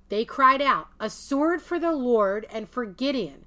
They 0.08 0.24
cried 0.24 0.62
out, 0.62 0.88
A 1.00 1.10
sword 1.10 1.60
for 1.60 1.78
the 1.78 1.92
Lord 1.92 2.46
and 2.50 2.68
for 2.68 2.84
Gideon. 2.86 3.44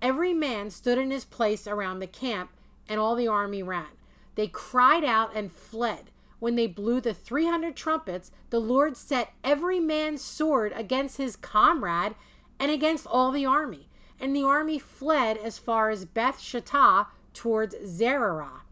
Every 0.00 0.32
man 0.32 0.70
stood 0.70 0.98
in 0.98 1.10
his 1.10 1.24
place 1.24 1.66
around 1.66 1.98
the 1.98 2.06
camp, 2.06 2.50
and 2.88 3.00
all 3.00 3.14
the 3.14 3.28
army 3.28 3.62
ran. 3.62 3.98
They 4.36 4.46
cried 4.46 5.04
out 5.04 5.34
and 5.34 5.50
fled. 5.50 6.10
When 6.38 6.54
they 6.54 6.68
blew 6.68 7.00
the 7.00 7.12
300 7.12 7.74
trumpets, 7.74 8.30
the 8.50 8.60
Lord 8.60 8.96
set 8.96 9.32
every 9.42 9.80
man's 9.80 10.22
sword 10.22 10.72
against 10.76 11.16
his 11.16 11.34
comrade 11.34 12.14
and 12.60 12.70
against 12.70 13.06
all 13.06 13.32
the 13.32 13.44
army. 13.44 13.87
And 14.20 14.34
the 14.34 14.42
army 14.42 14.78
fled 14.78 15.36
as 15.36 15.58
far 15.58 15.90
as 15.90 16.04
Beth 16.04 16.38
Shittah 16.38 17.06
towards 17.34 17.74
Zererah, 17.76 18.62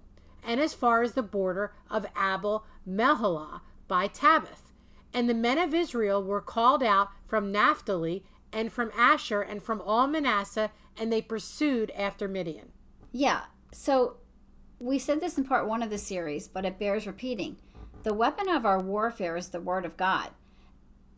and 0.43 0.61
as 0.61 0.75
far 0.75 1.03
as 1.03 1.13
the 1.13 1.23
border 1.23 1.73
of 1.91 2.07
Abel 2.17 2.65
Meholah 2.89 3.61
by 3.87 4.09
Tabbath. 4.09 4.73
And 5.15 5.29
the 5.29 5.35
men 5.35 5.59
of 5.59 5.73
Israel 5.73 6.23
were 6.23 6.41
called 6.41 6.83
out 6.83 7.09
from 7.27 7.53
Naphtali 7.53 8.25
and 8.53 8.73
from 8.73 8.91
Asher 8.97 9.41
and 9.41 9.63
from 9.63 9.81
all 9.81 10.07
Manasseh, 10.07 10.73
and 10.99 11.13
they 11.13 11.23
pursued 11.23 11.91
after 11.93 12.27
Midian. 12.27 12.73
Yeah. 13.13 13.45
So 13.73 14.17
we 14.79 14.99
said 14.99 15.21
this 15.21 15.39
in 15.39 15.45
part 15.45 15.69
one 15.69 15.83
of 15.83 15.91
the 15.91 15.99
series, 15.99 16.49
but 16.49 16.65
it 16.65 16.79
bears 16.79 17.07
repeating. 17.07 17.57
The 18.03 18.15
weapon 18.15 18.49
of 18.49 18.65
our 18.65 18.81
warfare 18.81 19.37
is 19.37 19.49
the 19.49 19.61
Word 19.61 19.85
of 19.85 19.97
God. 19.97 20.31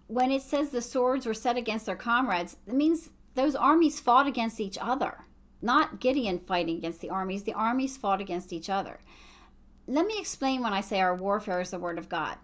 When 0.07 0.31
it 0.31 0.43
says 0.43 0.71
the 0.71 0.81
swords 0.81 1.27
were 1.27 1.35
set 1.35 1.57
against 1.57 1.87
their 1.87 1.97
comrades, 1.97 2.57
it 2.67 2.75
means 2.75 3.11
those 3.39 3.55
armies 3.55 4.01
fought 4.01 4.27
against 4.27 4.59
each 4.59 4.77
other. 4.81 5.25
Not 5.63 6.01
Gideon 6.01 6.41
fighting 6.41 6.77
against 6.77 7.01
the 7.01 7.11
armies, 7.11 7.45
the 7.45 7.53
armies 7.53 7.97
fought 7.97 8.21
against 8.21 8.53
each 8.53 8.69
other. 8.69 8.99
Let 9.87 10.07
me 10.07 10.19
explain 10.19 10.61
when 10.61 10.73
I 10.73 10.81
say 10.81 11.01
our 11.01 11.15
warfare 11.15 11.61
is 11.61 11.71
the 11.71 11.79
Word 11.79 11.99
of 11.99 12.09
God. 12.09 12.37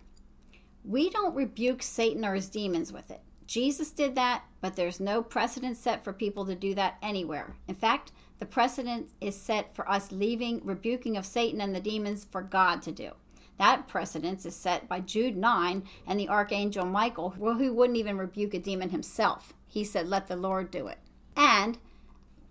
We 0.85 1.11
don't 1.11 1.35
rebuke 1.35 1.83
Satan 1.83 2.25
or 2.25 2.35
his 2.35 2.49
demons 2.49 2.93
with 2.93 3.11
it. 3.11 3.21
Jesus 3.47 3.91
did 3.91 4.15
that, 4.15 4.45
but 4.61 4.77
there's 4.77 5.01
no 5.01 5.23
precedent 5.23 5.77
set 5.77 6.05
for 6.05 6.13
people 6.13 6.47
to 6.47 6.55
do 6.55 6.75
that 6.75 6.97
anywhere. 7.03 7.57
In 7.69 7.75
fact, 7.75 8.13
the 8.39 8.47
precedent 8.47 9.11
is 9.21 9.37
set 9.37 9.75
for 9.75 9.89
us 9.91 10.13
leaving 10.13 10.61
rebuking 10.65 11.17
of 11.17 11.27
Satan 11.27 11.61
and 11.61 11.75
the 11.75 11.81
demons 11.81 12.25
for 12.25 12.41
God 12.41 12.83
to 12.83 12.93
do. 12.93 13.11
That 13.59 13.87
precedence 13.87 14.47
is 14.47 14.57
set 14.57 14.89
by 14.89 15.01
Jude 15.01 15.37
9 15.37 15.85
and 16.07 16.21
the 16.21 16.29
archangel 16.29 16.87
Michael, 16.87 17.31
who 17.31 17.73
wouldn't 17.73 17.99
even 17.99 18.19
rebuke 18.19 18.55
a 18.55 18.59
demon 18.59 18.91
himself. 18.91 19.53
He 19.75 19.83
said, 19.83 20.07
Let 20.07 20.29
the 20.29 20.37
Lord 20.37 20.71
do 20.71 20.87
it. 20.87 20.99
And 21.37 21.79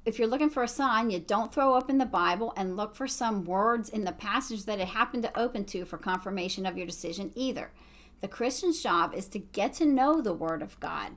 if 0.04 0.20
you're 0.20 0.28
looking 0.28 0.50
for 0.50 0.62
a 0.62 0.68
sign, 0.68 1.10
you 1.10 1.20
don't 1.20 1.54
throw 1.54 1.76
open 1.76 1.98
the 1.98 2.06
Bible 2.06 2.52
and 2.58 2.76
look 2.76 2.96
for 2.96 3.08
some 3.08 3.46
words 3.46 3.88
in 3.88 4.04
the 4.04 4.12
passage 4.12 4.66
that 4.66 4.82
it 4.82 4.90
happened 4.90 5.24
to 5.24 5.40
open 5.40 5.64
to 5.68 5.86
for 5.86 5.98
confirmation 5.98 6.66
of 6.66 6.78
your 6.78 6.86
decision 6.86 7.32
either. 7.34 7.72
The 8.20 8.28
Christian's 8.28 8.84
job 8.84 9.14
is 9.14 9.30
to 9.30 9.40
get 9.40 9.72
to 9.76 9.86
know 9.86 10.20
the 10.20 10.34
Word 10.34 10.62
of 10.62 10.78
God 10.82 11.14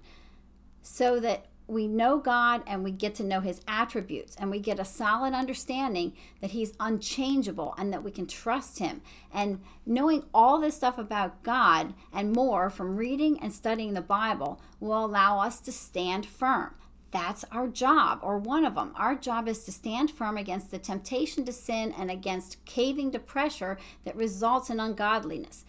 so 0.80 1.18
that 1.18 1.46
we 1.68 1.88
know 1.88 2.18
God 2.18 2.62
and 2.66 2.84
we 2.84 2.92
get 2.92 3.14
to 3.16 3.24
know 3.24 3.40
his 3.40 3.60
attributes 3.66 4.36
and 4.38 4.50
we 4.50 4.60
get 4.60 4.78
a 4.78 4.84
solid 4.84 5.34
understanding 5.34 6.12
that 6.40 6.52
he's 6.52 6.74
unchangeable 6.78 7.74
and 7.76 7.92
that 7.92 8.04
we 8.04 8.10
can 8.10 8.26
trust 8.26 8.78
him. 8.78 9.02
And 9.32 9.60
knowing 9.84 10.24
all 10.32 10.60
this 10.60 10.76
stuff 10.76 10.98
about 10.98 11.42
God 11.42 11.94
and 12.12 12.32
more 12.32 12.70
from 12.70 12.96
reading 12.96 13.40
and 13.40 13.52
studying 13.52 13.94
the 13.94 14.00
Bible 14.00 14.60
will 14.78 15.04
allow 15.04 15.40
us 15.40 15.60
to 15.60 15.72
stand 15.72 16.26
firm. 16.26 16.74
That's 17.12 17.44
our 17.50 17.68
job, 17.68 18.18
or 18.22 18.36
one 18.36 18.64
of 18.64 18.74
them. 18.74 18.92
Our 18.96 19.14
job 19.14 19.48
is 19.48 19.64
to 19.64 19.72
stand 19.72 20.10
firm 20.10 20.36
against 20.36 20.70
the 20.70 20.78
temptation 20.78 21.44
to 21.46 21.52
sin 21.52 21.94
and 21.96 22.10
against 22.10 22.62
caving 22.66 23.12
to 23.12 23.18
pressure 23.18 23.78
that 24.04 24.16
results 24.16 24.70
in 24.70 24.80
ungodliness 24.80 25.64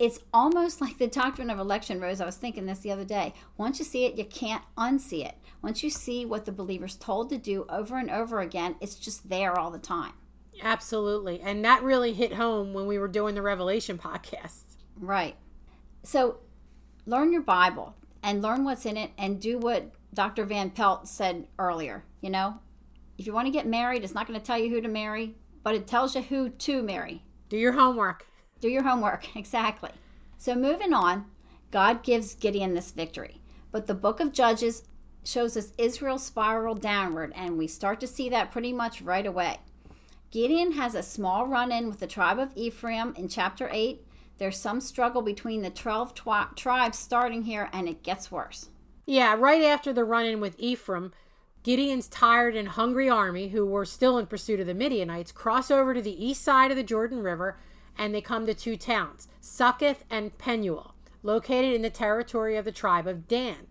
it's 0.00 0.18
almost 0.32 0.80
like 0.80 0.96
the 0.96 1.06
doctrine 1.06 1.50
of 1.50 1.58
election, 1.58 2.00
Rose. 2.00 2.22
I 2.22 2.24
was 2.24 2.38
thinking 2.38 2.64
this 2.64 2.78
the 2.78 2.90
other 2.90 3.04
day. 3.04 3.34
Once 3.58 3.78
you 3.78 3.84
see 3.84 4.06
it, 4.06 4.16
you 4.16 4.24
can't 4.24 4.64
unsee 4.76 5.26
it. 5.26 5.34
Once 5.60 5.84
you 5.84 5.90
see 5.90 6.24
what 6.24 6.46
the 6.46 6.52
believer's 6.52 6.96
told 6.96 7.28
to 7.28 7.36
do 7.36 7.66
over 7.68 7.98
and 7.98 8.10
over 8.10 8.40
again, 8.40 8.76
it's 8.80 8.94
just 8.94 9.28
there 9.28 9.58
all 9.58 9.70
the 9.70 9.78
time. 9.78 10.14
Absolutely. 10.62 11.38
And 11.42 11.62
that 11.66 11.82
really 11.82 12.14
hit 12.14 12.32
home 12.32 12.72
when 12.72 12.86
we 12.86 12.98
were 12.98 13.08
doing 13.08 13.34
the 13.34 13.42
Revelation 13.42 13.98
podcast. 13.98 14.76
Right. 14.96 15.36
So 16.02 16.38
learn 17.04 17.30
your 17.30 17.42
Bible 17.42 17.94
and 18.22 18.40
learn 18.40 18.64
what's 18.64 18.86
in 18.86 18.96
it 18.96 19.10
and 19.18 19.38
do 19.38 19.58
what 19.58 19.92
Dr. 20.14 20.46
Van 20.46 20.70
Pelt 20.70 21.08
said 21.08 21.46
earlier. 21.58 22.04
You 22.22 22.30
know, 22.30 22.58
if 23.18 23.26
you 23.26 23.34
want 23.34 23.48
to 23.48 23.52
get 23.52 23.66
married, 23.66 24.02
it's 24.02 24.14
not 24.14 24.26
going 24.26 24.40
to 24.40 24.44
tell 24.44 24.58
you 24.58 24.70
who 24.70 24.80
to 24.80 24.88
marry, 24.88 25.34
but 25.62 25.74
it 25.74 25.86
tells 25.86 26.14
you 26.14 26.22
who 26.22 26.48
to 26.48 26.82
marry. 26.82 27.22
Do 27.50 27.58
your 27.58 27.72
homework. 27.72 28.26
Do 28.60 28.68
your 28.68 28.82
homework, 28.82 29.36
exactly. 29.36 29.90
So, 30.38 30.54
moving 30.54 30.92
on, 30.92 31.26
God 31.70 32.02
gives 32.02 32.34
Gideon 32.34 32.74
this 32.74 32.90
victory. 32.90 33.40
But 33.72 33.86
the 33.86 33.94
book 33.94 34.20
of 34.20 34.32
Judges 34.32 34.82
shows 35.24 35.56
us 35.56 35.72
Israel 35.78 36.18
spiral 36.18 36.74
downward, 36.74 37.32
and 37.36 37.58
we 37.58 37.66
start 37.66 38.00
to 38.00 38.06
see 38.06 38.28
that 38.30 38.50
pretty 38.50 38.72
much 38.72 39.02
right 39.02 39.26
away. 39.26 39.58
Gideon 40.30 40.72
has 40.72 40.94
a 40.94 41.02
small 41.02 41.46
run 41.46 41.72
in 41.72 41.88
with 41.88 42.00
the 42.00 42.06
tribe 42.06 42.38
of 42.38 42.52
Ephraim 42.56 43.14
in 43.16 43.28
chapter 43.28 43.68
8. 43.72 44.06
There's 44.38 44.56
some 44.56 44.80
struggle 44.80 45.22
between 45.22 45.62
the 45.62 45.70
12 45.70 46.14
twi- 46.14 46.46
tribes 46.56 46.98
starting 46.98 47.42
here, 47.42 47.68
and 47.72 47.88
it 47.88 48.02
gets 48.02 48.30
worse. 48.30 48.68
Yeah, 49.06 49.34
right 49.36 49.62
after 49.62 49.92
the 49.92 50.04
run 50.04 50.24
in 50.24 50.40
with 50.40 50.58
Ephraim, 50.58 51.12
Gideon's 51.62 52.08
tired 52.08 52.56
and 52.56 52.68
hungry 52.68 53.10
army, 53.10 53.48
who 53.48 53.66
were 53.66 53.84
still 53.84 54.16
in 54.16 54.26
pursuit 54.26 54.60
of 54.60 54.66
the 54.66 54.74
Midianites, 54.74 55.32
cross 55.32 55.70
over 55.70 55.92
to 55.92 56.00
the 56.00 56.24
east 56.24 56.42
side 56.42 56.70
of 56.70 56.76
the 56.76 56.82
Jordan 56.82 57.22
River 57.22 57.58
and 58.00 58.14
they 58.14 58.22
come 58.22 58.46
to 58.46 58.54
two 58.54 58.78
towns, 58.78 59.28
Succoth 59.42 60.04
and 60.08 60.36
Penuel, 60.38 60.94
located 61.22 61.74
in 61.74 61.82
the 61.82 61.90
territory 61.90 62.56
of 62.56 62.64
the 62.64 62.72
tribe 62.72 63.06
of 63.06 63.28
Dan. 63.28 63.66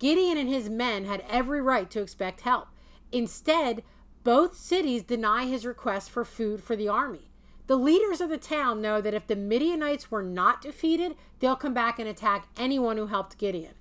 Gideon 0.00 0.36
and 0.36 0.48
his 0.48 0.68
men 0.68 1.04
had 1.04 1.24
every 1.30 1.62
right 1.62 1.88
to 1.90 2.02
expect 2.02 2.40
help. 2.40 2.66
Instead, 3.12 3.84
both 4.24 4.56
cities 4.56 5.04
deny 5.04 5.46
his 5.46 5.64
request 5.64 6.10
for 6.10 6.24
food 6.24 6.64
for 6.64 6.74
the 6.74 6.88
army. 6.88 7.30
The 7.68 7.76
leaders 7.76 8.20
of 8.20 8.28
the 8.28 8.38
town 8.38 8.82
know 8.82 9.00
that 9.00 9.14
if 9.14 9.28
the 9.28 9.36
Midianites 9.36 10.10
were 10.10 10.24
not 10.24 10.62
defeated, 10.62 11.14
they'll 11.38 11.54
come 11.54 11.72
back 11.72 12.00
and 12.00 12.08
attack 12.08 12.48
anyone 12.56 12.96
who 12.96 13.06
helped 13.06 13.38
Gideon. 13.38 13.74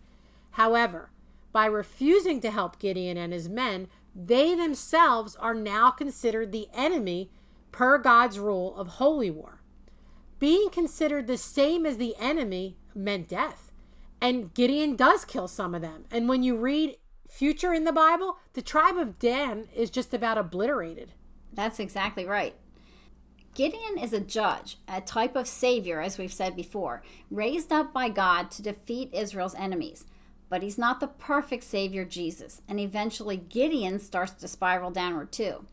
However, 0.51 1.09
by 1.51 1.65
refusing 1.65 2.41
to 2.41 2.51
help 2.51 2.77
Gideon 2.77 3.17
and 3.17 3.33
his 3.33 3.49
men, 3.49 3.87
they 4.13 4.53
themselves 4.53 5.35
are 5.37 5.55
now 5.55 5.89
considered 5.89 6.51
the 6.51 6.67
enemy 6.75 7.31
per 7.71 7.97
God's 7.97 8.37
rule 8.37 8.75
of 8.75 8.87
holy 8.87 9.31
war. 9.31 9.58
Being 10.39 10.69
considered 10.69 11.27
the 11.27 11.37
same 11.37 11.85
as 11.85 11.97
the 11.97 12.15
enemy 12.17 12.77
meant 12.95 13.27
death. 13.27 13.71
And 14.21 14.53
Gideon 14.53 14.95
does 14.95 15.25
kill 15.25 15.47
some 15.47 15.75
of 15.75 15.81
them. 15.81 16.05
And 16.11 16.27
when 16.27 16.43
you 16.43 16.57
read 16.57 16.97
future 17.29 17.73
in 17.73 17.83
the 17.83 17.91
Bible, 17.91 18.37
the 18.53 18.61
tribe 18.61 18.97
of 18.97 19.19
Dan 19.19 19.67
is 19.75 19.89
just 19.89 20.13
about 20.13 20.37
obliterated. 20.37 21.11
That's 21.53 21.79
exactly 21.79 22.25
right. 22.25 22.55
Gideon 23.53 23.97
is 23.97 24.13
a 24.13 24.19
judge, 24.19 24.77
a 24.87 25.01
type 25.01 25.35
of 25.35 25.47
savior, 25.47 26.01
as 26.01 26.17
we've 26.17 26.31
said 26.31 26.55
before, 26.55 27.01
raised 27.29 27.71
up 27.71 27.91
by 27.91 28.07
God 28.07 28.51
to 28.51 28.61
defeat 28.61 29.13
Israel's 29.13 29.55
enemies. 29.55 30.05
But 30.49 30.63
he's 30.63 30.77
not 30.77 30.99
the 30.99 31.07
perfect 31.07 31.63
savior, 31.63 32.05
Jesus, 32.05 32.61
and 32.67 32.79
eventually 32.79 33.37
Gideon 33.37 33.99
starts 33.99 34.33
to 34.33 34.47
spiral 34.47 34.91
downward 34.91 35.31
too. 35.31 35.65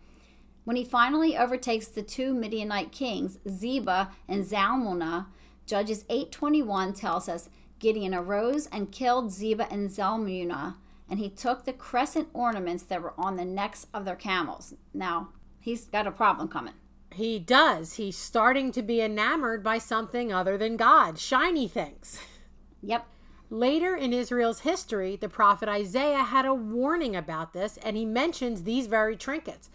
When 0.67 0.75
he 0.75 0.85
finally 0.85 1.39
overtakes 1.39 1.87
the 1.87 2.03
two 2.03 2.35
Midianite 2.35 2.91
kings, 2.91 3.39
Zebah 3.47 4.09
and 4.27 4.45
Zalmunna, 4.45 5.27
Judges 5.65 6.05
8:21 6.11 6.93
tells 6.93 7.29
us 7.29 7.49
Gideon 7.79 8.13
arose 8.13 8.67
and 8.67 8.91
killed 8.91 9.31
Zebah 9.31 9.71
and 9.71 9.89
Zalmunna, 9.89 10.75
and 11.09 11.21
he 11.21 11.31
took 11.31 11.65
the 11.65 11.73
crescent 11.73 12.31
ornaments 12.33 12.83
that 12.83 13.01
were 13.01 13.15
on 13.17 13.37
the 13.37 13.45
necks 13.45 13.87
of 13.95 14.05
their 14.05 14.17
camels. 14.17 14.75
Now, 14.93 15.29
he's 15.61 15.85
got 15.85 16.09
a 16.09 16.11
problem 16.11 16.49
coming. 16.49 16.75
He 17.13 17.39
does. 17.39 17.95
He's 17.95 18.19
starting 18.19 18.73
to 18.73 18.83
be 18.83 19.01
enamored 19.01 19.63
by 19.63 19.79
something 19.79 20.33
other 20.33 20.59
than 20.59 20.77
God, 20.77 21.17
shiny 21.21 21.69
things. 21.69 22.19
Yep. 22.83 23.07
Later 23.51 23.95
in 23.95 24.13
Israel's 24.13 24.61
history, 24.61 25.15
the 25.15 25.29
prophet 25.29 25.69
Isaiah 25.69 26.25
had 26.25 26.45
a 26.45 26.53
warning 26.53 27.15
about 27.15 27.53
this, 27.53 27.77
and 27.77 27.97
he 27.97 28.05
mentions 28.05 28.65
these 28.65 28.89
very 28.89 29.17
trinkets. 29.17 29.71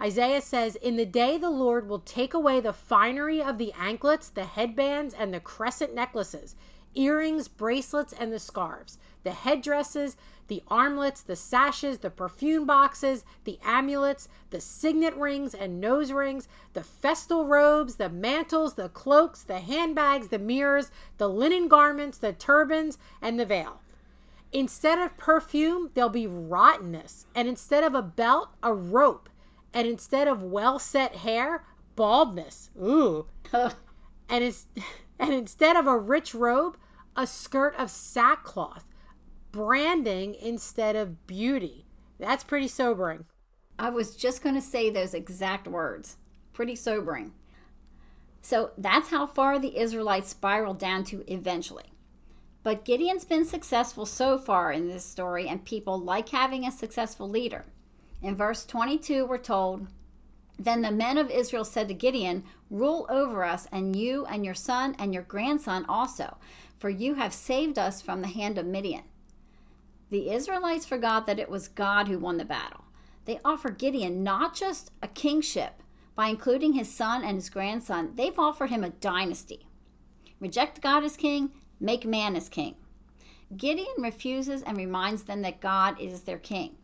Isaiah 0.00 0.42
says, 0.42 0.76
In 0.76 0.96
the 0.96 1.06
day 1.06 1.38
the 1.38 1.50
Lord 1.50 1.88
will 1.88 2.00
take 2.00 2.34
away 2.34 2.60
the 2.60 2.72
finery 2.72 3.42
of 3.42 3.56
the 3.56 3.72
anklets, 3.78 4.28
the 4.28 4.44
headbands, 4.44 5.14
and 5.14 5.32
the 5.32 5.40
crescent 5.40 5.94
necklaces, 5.94 6.54
earrings, 6.94 7.48
bracelets, 7.48 8.12
and 8.12 8.32
the 8.32 8.38
scarves, 8.38 8.98
the 9.22 9.32
headdresses, 9.32 10.16
the 10.48 10.62
armlets, 10.68 11.22
the 11.22 11.36
sashes, 11.36 11.98
the 11.98 12.10
perfume 12.10 12.66
boxes, 12.66 13.24
the 13.44 13.58
amulets, 13.64 14.28
the 14.50 14.60
signet 14.60 15.14
rings 15.16 15.54
and 15.54 15.80
nose 15.80 16.12
rings, 16.12 16.46
the 16.72 16.82
festal 16.82 17.46
robes, 17.46 17.96
the 17.96 18.08
mantles, 18.08 18.74
the 18.74 18.88
cloaks, 18.88 19.42
the 19.42 19.58
handbags, 19.58 20.28
the 20.28 20.38
mirrors, 20.38 20.90
the 21.18 21.28
linen 21.28 21.68
garments, 21.68 22.18
the 22.18 22.32
turbans, 22.32 22.98
and 23.20 23.40
the 23.40 23.46
veil. 23.46 23.80
Instead 24.52 24.98
of 24.98 25.16
perfume, 25.16 25.90
there'll 25.94 26.08
be 26.08 26.26
rottenness, 26.26 27.26
and 27.34 27.48
instead 27.48 27.82
of 27.82 27.94
a 27.94 28.02
belt, 28.02 28.50
a 28.62 28.72
rope, 28.72 29.28
and 29.76 29.86
instead 29.86 30.26
of 30.26 30.42
well 30.42 30.78
set 30.78 31.16
hair, 31.16 31.66
baldness. 31.96 32.70
Ooh. 32.82 33.26
and, 33.52 33.74
it's, 34.30 34.68
and 35.18 35.34
instead 35.34 35.76
of 35.76 35.86
a 35.86 35.98
rich 35.98 36.34
robe, 36.34 36.78
a 37.14 37.26
skirt 37.26 37.74
of 37.76 37.90
sackcloth 37.90 38.86
branding 39.52 40.34
instead 40.34 40.96
of 40.96 41.26
beauty. 41.26 41.84
That's 42.18 42.42
pretty 42.42 42.68
sobering. 42.68 43.26
I 43.78 43.90
was 43.90 44.16
just 44.16 44.42
going 44.42 44.54
to 44.54 44.62
say 44.62 44.88
those 44.88 45.12
exact 45.12 45.68
words. 45.68 46.16
Pretty 46.54 46.74
sobering. 46.74 47.34
So 48.40 48.70
that's 48.78 49.10
how 49.10 49.26
far 49.26 49.58
the 49.58 49.78
Israelites 49.78 50.30
spiraled 50.30 50.78
down 50.78 51.04
to 51.04 51.22
eventually. 51.30 51.92
But 52.62 52.86
Gideon's 52.86 53.26
been 53.26 53.44
successful 53.44 54.06
so 54.06 54.38
far 54.38 54.72
in 54.72 54.88
this 54.88 55.04
story, 55.04 55.46
and 55.46 55.66
people 55.66 55.98
like 55.98 56.30
having 56.30 56.66
a 56.66 56.72
successful 56.72 57.28
leader. 57.28 57.66
In 58.26 58.34
verse 58.34 58.66
22, 58.66 59.24
we're 59.24 59.38
told 59.38 59.86
Then 60.58 60.82
the 60.82 60.90
men 60.90 61.16
of 61.16 61.30
Israel 61.30 61.64
said 61.64 61.86
to 61.86 61.94
Gideon, 61.94 62.42
Rule 62.68 63.06
over 63.08 63.44
us, 63.44 63.68
and 63.70 63.94
you 63.94 64.26
and 64.26 64.44
your 64.44 64.52
son 64.52 64.96
and 64.98 65.14
your 65.14 65.22
grandson 65.22 65.86
also, 65.88 66.36
for 66.76 66.90
you 66.90 67.14
have 67.14 67.32
saved 67.32 67.78
us 67.78 68.02
from 68.02 68.22
the 68.22 68.26
hand 68.26 68.58
of 68.58 68.66
Midian. 68.66 69.04
The 70.10 70.28
Israelites 70.30 70.84
forgot 70.84 71.26
that 71.26 71.38
it 71.38 71.48
was 71.48 71.68
God 71.68 72.08
who 72.08 72.18
won 72.18 72.36
the 72.36 72.44
battle. 72.44 72.86
They 73.26 73.38
offered 73.44 73.78
Gideon 73.78 74.24
not 74.24 74.56
just 74.56 74.90
a 75.00 75.06
kingship, 75.06 75.80
by 76.16 76.26
including 76.26 76.72
his 76.72 76.92
son 76.92 77.22
and 77.22 77.36
his 77.36 77.48
grandson, 77.48 78.10
they've 78.16 78.40
offered 78.40 78.70
him 78.70 78.82
a 78.82 78.90
dynasty. 78.90 79.68
Reject 80.40 80.80
God 80.80 81.04
as 81.04 81.16
king, 81.16 81.52
make 81.78 82.04
man 82.04 82.34
as 82.34 82.48
king. 82.48 82.74
Gideon 83.56 83.94
refuses 83.98 84.62
and 84.62 84.76
reminds 84.76 85.22
them 85.22 85.42
that 85.42 85.60
God 85.60 86.00
is 86.00 86.22
their 86.22 86.38
king. 86.38 86.78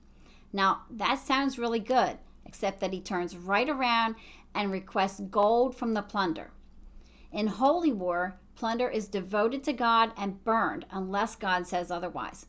Now, 0.52 0.82
that 0.90 1.18
sounds 1.18 1.58
really 1.58 1.80
good, 1.80 2.18
except 2.44 2.80
that 2.80 2.92
he 2.92 3.00
turns 3.00 3.36
right 3.36 3.68
around 3.68 4.16
and 4.54 4.70
requests 4.70 5.20
gold 5.20 5.74
from 5.74 5.94
the 5.94 6.02
plunder. 6.02 6.50
In 7.32 7.46
holy 7.46 7.92
war, 7.92 8.38
plunder 8.54 8.88
is 8.88 9.08
devoted 9.08 9.64
to 9.64 9.72
God 9.72 10.12
and 10.16 10.44
burned 10.44 10.84
unless 10.90 11.34
God 11.34 11.66
says 11.66 11.90
otherwise. 11.90 12.46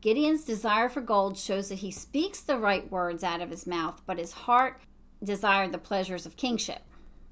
Gideon's 0.00 0.44
desire 0.44 0.88
for 0.88 1.00
gold 1.00 1.36
shows 1.36 1.68
that 1.68 1.76
he 1.76 1.90
speaks 1.90 2.40
the 2.40 2.58
right 2.58 2.90
words 2.90 3.24
out 3.24 3.40
of 3.40 3.50
his 3.50 3.66
mouth, 3.66 4.02
but 4.06 4.18
his 4.18 4.32
heart 4.32 4.80
desired 5.22 5.72
the 5.72 5.78
pleasures 5.78 6.26
of 6.26 6.36
kingship. 6.36 6.82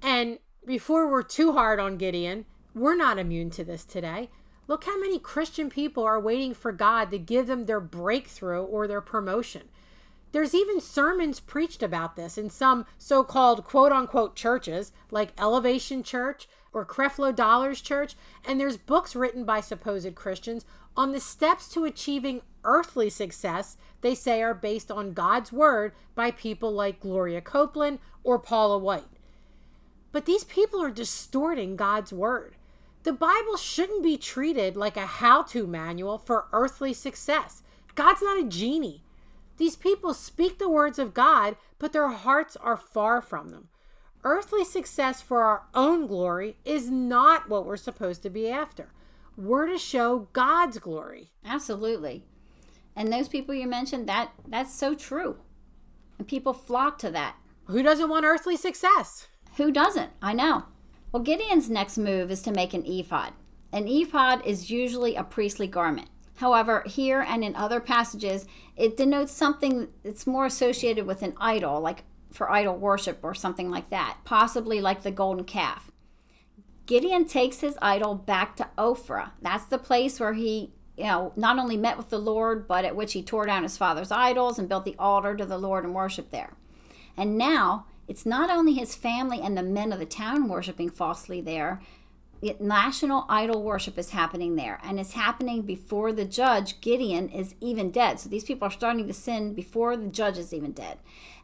And 0.03 0.39
before 0.67 1.11
we're 1.11 1.23
too 1.23 1.53
hard 1.53 1.79
on 1.79 1.99
Gideon, 1.99 2.47
we're 2.75 2.97
not 2.97 3.19
immune 3.19 3.51
to 3.51 3.65
this 3.65 3.85
today. 3.85 4.31
Look 4.67 4.85
how 4.85 4.99
many 4.99 5.19
Christian 5.19 5.71
people 5.71 6.05
are 6.05 6.19
waiting 6.19 6.55
for 6.55 6.73
God 6.73 7.11
to 7.11 7.19
give 7.19 7.47
them 7.47 7.65
their 7.65 7.81
breakthrough 7.81 8.63
or 8.63 8.89
their 8.89 9.03
promotion. 9.03 9.69
There's 10.35 10.53
even 10.53 10.81
sermons 10.81 11.39
preached 11.39 11.81
about 11.81 12.17
this 12.17 12.37
in 12.37 12.51
some 12.51 12.87
so 12.99 13.23
called 13.23 13.63
quote 13.63 13.93
unquote 13.93 14.35
churches 14.35 14.91
like 15.13 15.31
Elevation 15.39 16.03
Church 16.03 16.49
or 16.73 16.85
Creflo 16.85 17.33
Dollar's 17.33 17.81
Church, 17.81 18.17
and 18.45 18.59
there's 18.59 18.77
books 18.77 19.15
written 19.15 19.45
by 19.45 19.61
supposed 19.61 20.17
Christians 20.17 20.67
on 20.97 21.13
the 21.13 21.21
steps 21.21 21.69
to 21.69 21.85
achieving 21.85 22.43
earthly 22.65 23.09
success 23.09 23.77
they 24.01 24.13
say 24.13 24.43
are 24.43 24.55
based 24.55 24.91
on 24.91 25.13
God's 25.13 25.53
word 25.53 25.93
by 26.17 26.33
people 26.33 26.73
like 26.73 26.99
Gloria 26.99 27.41
Copeland 27.41 28.01
or 28.25 28.41
Paula 28.41 28.77
White. 28.77 29.05
But 30.11 30.27
these 30.27 30.43
people 30.43 30.83
are 30.83 30.91
distorting 30.91 31.77
God's 31.77 32.13
word. 32.13 32.57
The 33.05 33.13
Bible 33.13 33.57
shouldn't 33.57 34.03
be 34.03 34.17
treated 34.17 34.77
like 34.77 34.97
a 34.97 35.07
how 35.07 35.43
to 35.45 35.69
manual 35.69 36.19
for 36.19 36.47
earthly 36.53 36.93
success. 36.93 37.63
God's 37.95 38.21
not 38.21 38.41
a 38.41 38.49
genie. 38.49 39.04
These 39.57 39.77
people 39.77 40.15
speak 40.15 40.59
the 40.59 40.69
words 40.69 40.99
of 40.99 41.15
God, 41.15 41.57
but 41.79 41.93
their 41.93 42.09
hearts 42.09 42.57
are 42.57 42.77
far 42.77 43.21
from 43.21 43.51
them. 43.51 43.69
Earthly 44.25 44.65
success 44.65 45.21
for 45.21 45.43
our 45.43 45.65
own 45.75 46.07
glory 46.07 46.57
is 46.65 46.91
not 46.91 47.49
what 47.49 47.67
we're 47.67 47.77
supposed 47.77 48.23
to 48.23 48.31
be 48.31 48.49
after. 48.49 48.89
We're 49.37 49.67
to 49.67 49.79
show 49.79 50.29
God's 50.33 50.79
glory. 50.79 51.31
Absolutely. 51.45 52.25
And 52.97 53.13
those 53.13 53.29
people 53.29 53.55
you 53.55 53.67
mentioned, 53.67 54.09
that 54.09 54.31
that's 54.47 54.73
so 54.73 54.95
true. 54.95 55.37
And 56.19 56.27
people 56.27 56.53
flock 56.53 56.99
to 56.99 57.11
that. 57.11 57.37
Who 57.67 57.83
doesn't 57.83 58.09
want 58.09 58.25
earthly 58.25 58.57
success? 58.57 59.29
Who 59.57 59.71
doesn't? 59.71 60.11
I 60.23 60.33
know. 60.33 60.65
Well, 61.13 61.23
Gideon's 61.23 61.71
next 61.71 61.99
move 61.99 62.31
is 62.31 62.43
to 62.43 62.53
make 62.53 62.75
an 62.75 62.85
ephod. 62.87 63.33
An 63.73 63.89
ephod 63.89 64.45
is 64.47 64.71
usually 64.71 65.17
a 65.17 65.25
priestly 65.25 65.67
garment. 65.67 66.09
However, 66.37 66.83
here 66.87 67.21
and 67.21 67.45
in 67.45 67.55
other 67.55 67.81
passages, 67.81 68.47
it 68.77 68.97
denotes 68.97 69.33
something 69.33 69.89
that's 70.03 70.27
more 70.27 70.47
associated 70.47 71.07
with 71.07 71.23
an 71.23 71.35
idol, 71.41 71.81
like 71.81 72.05
for 72.33 72.51
idol 72.51 72.77
worship 72.77 73.21
or 73.23 73.35
something 73.35 73.71
like 73.71 73.91
that, 73.91 74.19
possibly 74.25 74.81
like 74.81 75.03
the 75.03 75.13
golden 75.13 75.45
calf. 75.45 75.91
Gideon 76.87 77.25
takes 77.25 77.61
his 77.61 77.79
idol 77.81 78.15
back 78.15 78.57
to 78.57 78.69
Ophrah. 78.77 79.31
That's 79.41 79.65
the 79.65 79.79
place 79.79 80.19
where 80.19 80.35
he 80.35 80.73
you 80.97 81.05
know, 81.05 81.33
not 81.37 81.59
only 81.59 81.77
met 81.77 81.97
with 81.97 82.11
the 82.11 82.19
Lord, 82.19 82.69
but 82.69 82.85
at 82.85 82.95
which 82.95 83.15
he 83.15 83.23
tore 83.23 83.47
down 83.47 83.65
his 83.65 83.77
father's 83.77 84.13
idols 84.13 84.59
and 84.59 84.69
built 84.69 84.85
the 84.85 84.97
altar 84.99 85.37
to 85.37 85.45
the 85.45 85.59
Lord 85.59 85.85
and 85.85 85.95
worshiped 85.95 86.31
there. 86.31 86.55
And 87.17 87.37
now 87.37 87.87
it's 88.07 88.27
not 88.27 88.51
only 88.51 88.75
his 88.75 88.95
family 88.95 89.41
and 89.41 89.57
the 89.57 89.63
men 89.63 89.93
of 89.93 89.99
the 89.99 90.07
town 90.07 90.49
worshiping 90.49 90.91
falsely 90.91 91.41
there, 91.41 91.81
national 92.61 93.27
idol 93.29 93.63
worship 93.63 93.99
is 93.99 94.11
happening 94.11 94.57
there. 94.57 94.81
And 94.83 94.99
it's 95.01 95.13
happening 95.13 95.63
before 95.63 96.13
the 96.13 96.25
judge, 96.25 96.81
Gideon, 96.81 97.29
is 97.29 97.55
even 97.61 97.91
dead. 97.91 98.21
So 98.21 98.29
these 98.29 98.45
people 98.45 98.69
are 98.69 98.73
starting 98.73 99.07
to 99.07 99.15
sin 99.15 99.55
before 99.55 99.97
the 99.97 100.09
judge 100.09 100.39
is 100.39 100.53
even 100.53 100.73
dead. 100.73 100.99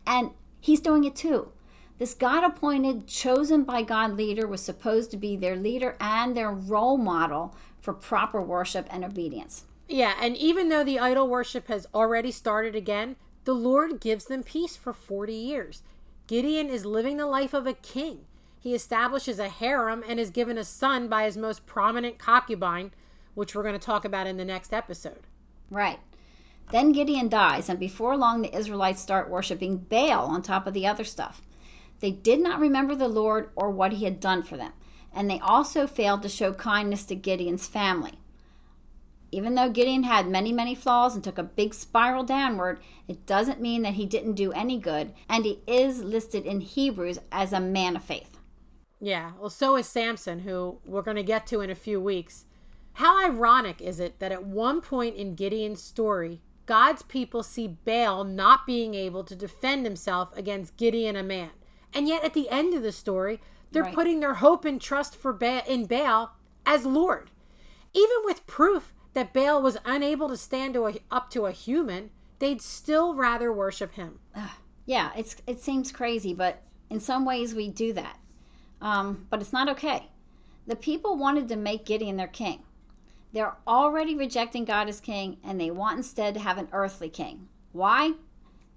And 0.07 0.31
he's 0.61 0.81
doing 0.81 1.05
it 1.05 1.17
too. 1.17 1.53
This 1.99 2.15
God 2.15 2.45
appointed, 2.45 3.07
chosen 3.07 3.65
by 3.65 3.83
God 3.83 4.17
leader 4.17 4.47
was 4.47 4.63
supposed 4.63 5.11
to 5.11 5.19
be 5.19 5.37
their 5.37 5.57
leader 5.57 5.97
and 6.01 6.35
their 6.35 6.51
role 6.51 6.97
model 6.97 7.55
for 7.81 7.93
proper 7.93 8.41
worship 8.41 8.87
and 8.91 9.05
obedience. 9.05 9.65
Yeah, 9.87 10.15
and 10.21 10.37
even 10.37 10.69
though 10.69 10.85
the 10.85 10.99
idol 10.99 11.29
worship 11.29 11.69
has 11.69 11.87
already 11.93 12.31
started 12.31 12.75
again, 12.75 13.17
the 13.45 13.55
Lord 13.55 14.01
gives 14.01 14.27
them 14.27 14.43
peace 14.43 14.77
for 14.77 14.93
40 14.93 15.35
years. 15.35 15.83
Gideon 16.27 16.69
is 16.69 16.87
living 16.87 17.17
the 17.17 17.27
life 17.27 17.53
of 17.53 17.67
a 17.67 17.75
king. 17.75 18.21
He 18.63 18.75
establishes 18.75 19.39
a 19.39 19.49
harem 19.49 20.05
and 20.07 20.21
is 20.21 20.31
given 20.31 20.59
a 20.59 20.65
son 20.65 21.09
by 21.09 21.25
his 21.25 21.39
most 21.39 21.65
prominent 21.65 22.19
concubine, 22.19 22.93
which 23.35 23.55
we're 23.55 23.63
going 23.63 23.73
to 23.73 23.79
talk 23.79 24.05
about 24.05 24.27
in 24.27 24.37
the 24.37 24.45
next 24.45 24.75
episode. 24.75 25.21
Right. 25.71 25.99
Then 26.71 26.93
Gideon 26.93 27.31
dies, 27.31 27.71
and 27.71 27.81
before 27.81 28.19
long, 28.19 28.43
the 28.43 28.55
Israelites 28.55 29.01
start 29.01 29.31
worshiping 29.31 29.79
Baal 29.79 30.27
on 30.27 30.43
top 30.43 30.67
of 30.67 30.75
the 30.75 30.87
other 30.87 31.05
stuff. 31.05 31.41
They 32.01 32.11
did 32.11 32.41
not 32.41 32.61
remember 32.61 32.95
the 32.95 33.09
Lord 33.09 33.51
or 33.57 33.71
what 33.71 33.93
he 33.95 34.05
had 34.05 34.21
done 34.21 34.43
for 34.43 34.59
them, 34.59 34.73
and 35.13 35.29
they 35.29 35.41
also 35.41 35.87
failed 35.87 36.23
to 36.23 36.29
show 36.29 36.53
kindness 36.53 37.05
to 37.07 37.15
Gideon's 37.15 37.67
family. 37.67 38.19
Even 39.33 39.55
though 39.55 39.71
Gideon 39.71 40.03
had 40.03 40.29
many, 40.29 40.53
many 40.53 40.75
flaws 40.75 41.15
and 41.15 41.25
took 41.25 41.39
a 41.39 41.43
big 41.43 41.73
spiral 41.73 42.25
downward, 42.25 42.81
it 43.09 43.27
doesn't 43.27 43.61
mean 43.61 43.83
that 43.83 43.95
he 43.95 44.05
didn't 44.05 44.35
do 44.35 44.53
any 44.53 44.79
good, 44.79 45.13
and 45.29 45.45
he 45.45 45.61
is 45.67 46.03
listed 46.03 46.45
in 46.45 46.61
Hebrews 46.61 47.19
as 47.33 47.53
a 47.53 47.61
man 47.61 47.97
of 47.97 48.05
faith. 48.05 48.40
Yeah, 49.01 49.33
well, 49.39 49.51
so 49.51 49.77
is 49.77 49.87
Samson, 49.87 50.41
who 50.41 50.79
we're 50.85 51.03
going 51.03 51.17
to 51.17 51.23
get 51.23 51.47
to 51.49 51.61
in 51.61 51.71
a 51.71 51.75
few 51.75 52.01
weeks. 52.01 52.45
How 52.95 53.25
ironic 53.25 53.81
is 53.81 53.99
it 53.99 54.19
that 54.19 54.33
at 54.33 54.45
one 54.45 54.81
point 54.81 55.17
in 55.17 55.35
Gideon's 55.35 55.83
story, 55.83 56.43
God's 56.67 57.03
people 57.03 57.43
see 57.43 57.67
Baal 57.67 58.25
not 58.25 58.67
being 58.67 58.95
able 58.95 59.25
to 59.25 59.35
defend 59.35 59.87
himself 59.87 60.37
against 60.37 60.77
Gideon, 60.77 61.17
a 61.17 61.23
man. 61.23 61.51
And 61.95 62.07
yet 62.07 62.25
at 62.25 62.35
the 62.35 62.49
end 62.51 62.75
of 62.75 62.83
the 62.83 62.93
story, 62.93 63.41
they're 63.73 63.85
right. 63.85 63.95
putting 63.95 64.21
their 64.21 64.35
hope 64.35 64.65
and 64.65 64.81
trust 64.81 65.17
for 65.17 65.33
ba- 65.33 65.65
in 65.67 65.87
Baal 65.87 66.37
as 66.67 66.85
Lord. 66.85 67.31
Even 67.95 68.17
with 68.25 68.47
proof 68.47 68.93
that 69.15 69.33
Baal 69.33 69.63
was 69.63 69.79
unable 69.85 70.29
to 70.29 70.37
stand 70.37 70.75
to 70.75 70.87
a, 70.87 70.95
up 71.11 71.31
to 71.31 71.47
a 71.47 71.53
human, 71.53 72.11
they'd 72.39 72.63
still 72.63 73.15
rather 73.15 73.53
worship 73.53 73.95
him. 73.95 74.21
yeah, 74.87 75.11
it's 75.17 75.37
it 75.47 75.61
seems 75.61 75.91
crazy, 75.93 76.35
but 76.35 76.63
in 76.89 77.01
some 77.01 77.25
ways 77.25 77.55
we 77.55 77.69
do 77.69 77.93
that. 77.95 78.19
Um, 78.81 79.27
but 79.31 79.41
it's 79.41 79.53
not 79.53 79.69
okay. 79.69 80.09
The 80.67 80.77
people 80.77 81.17
wanted 81.17 81.49
to 81.49 81.57
make 81.57 81.85
Gideon 81.85 82.17
their 82.17 82.27
king. 82.27 82.63
They're 83.33 83.57
already 83.67 84.15
rejecting 84.15 84.65
God 84.65 84.89
as 84.89 85.01
king, 85.01 85.39
and 85.45 85.61
they 85.61 85.71
want 85.71 85.99
instead 85.99 86.35
to 86.35 86.41
have 86.41 86.59
an 86.59 86.69
earthly 86.73 87.09
king. 87.09 87.49
Why? 87.73 88.13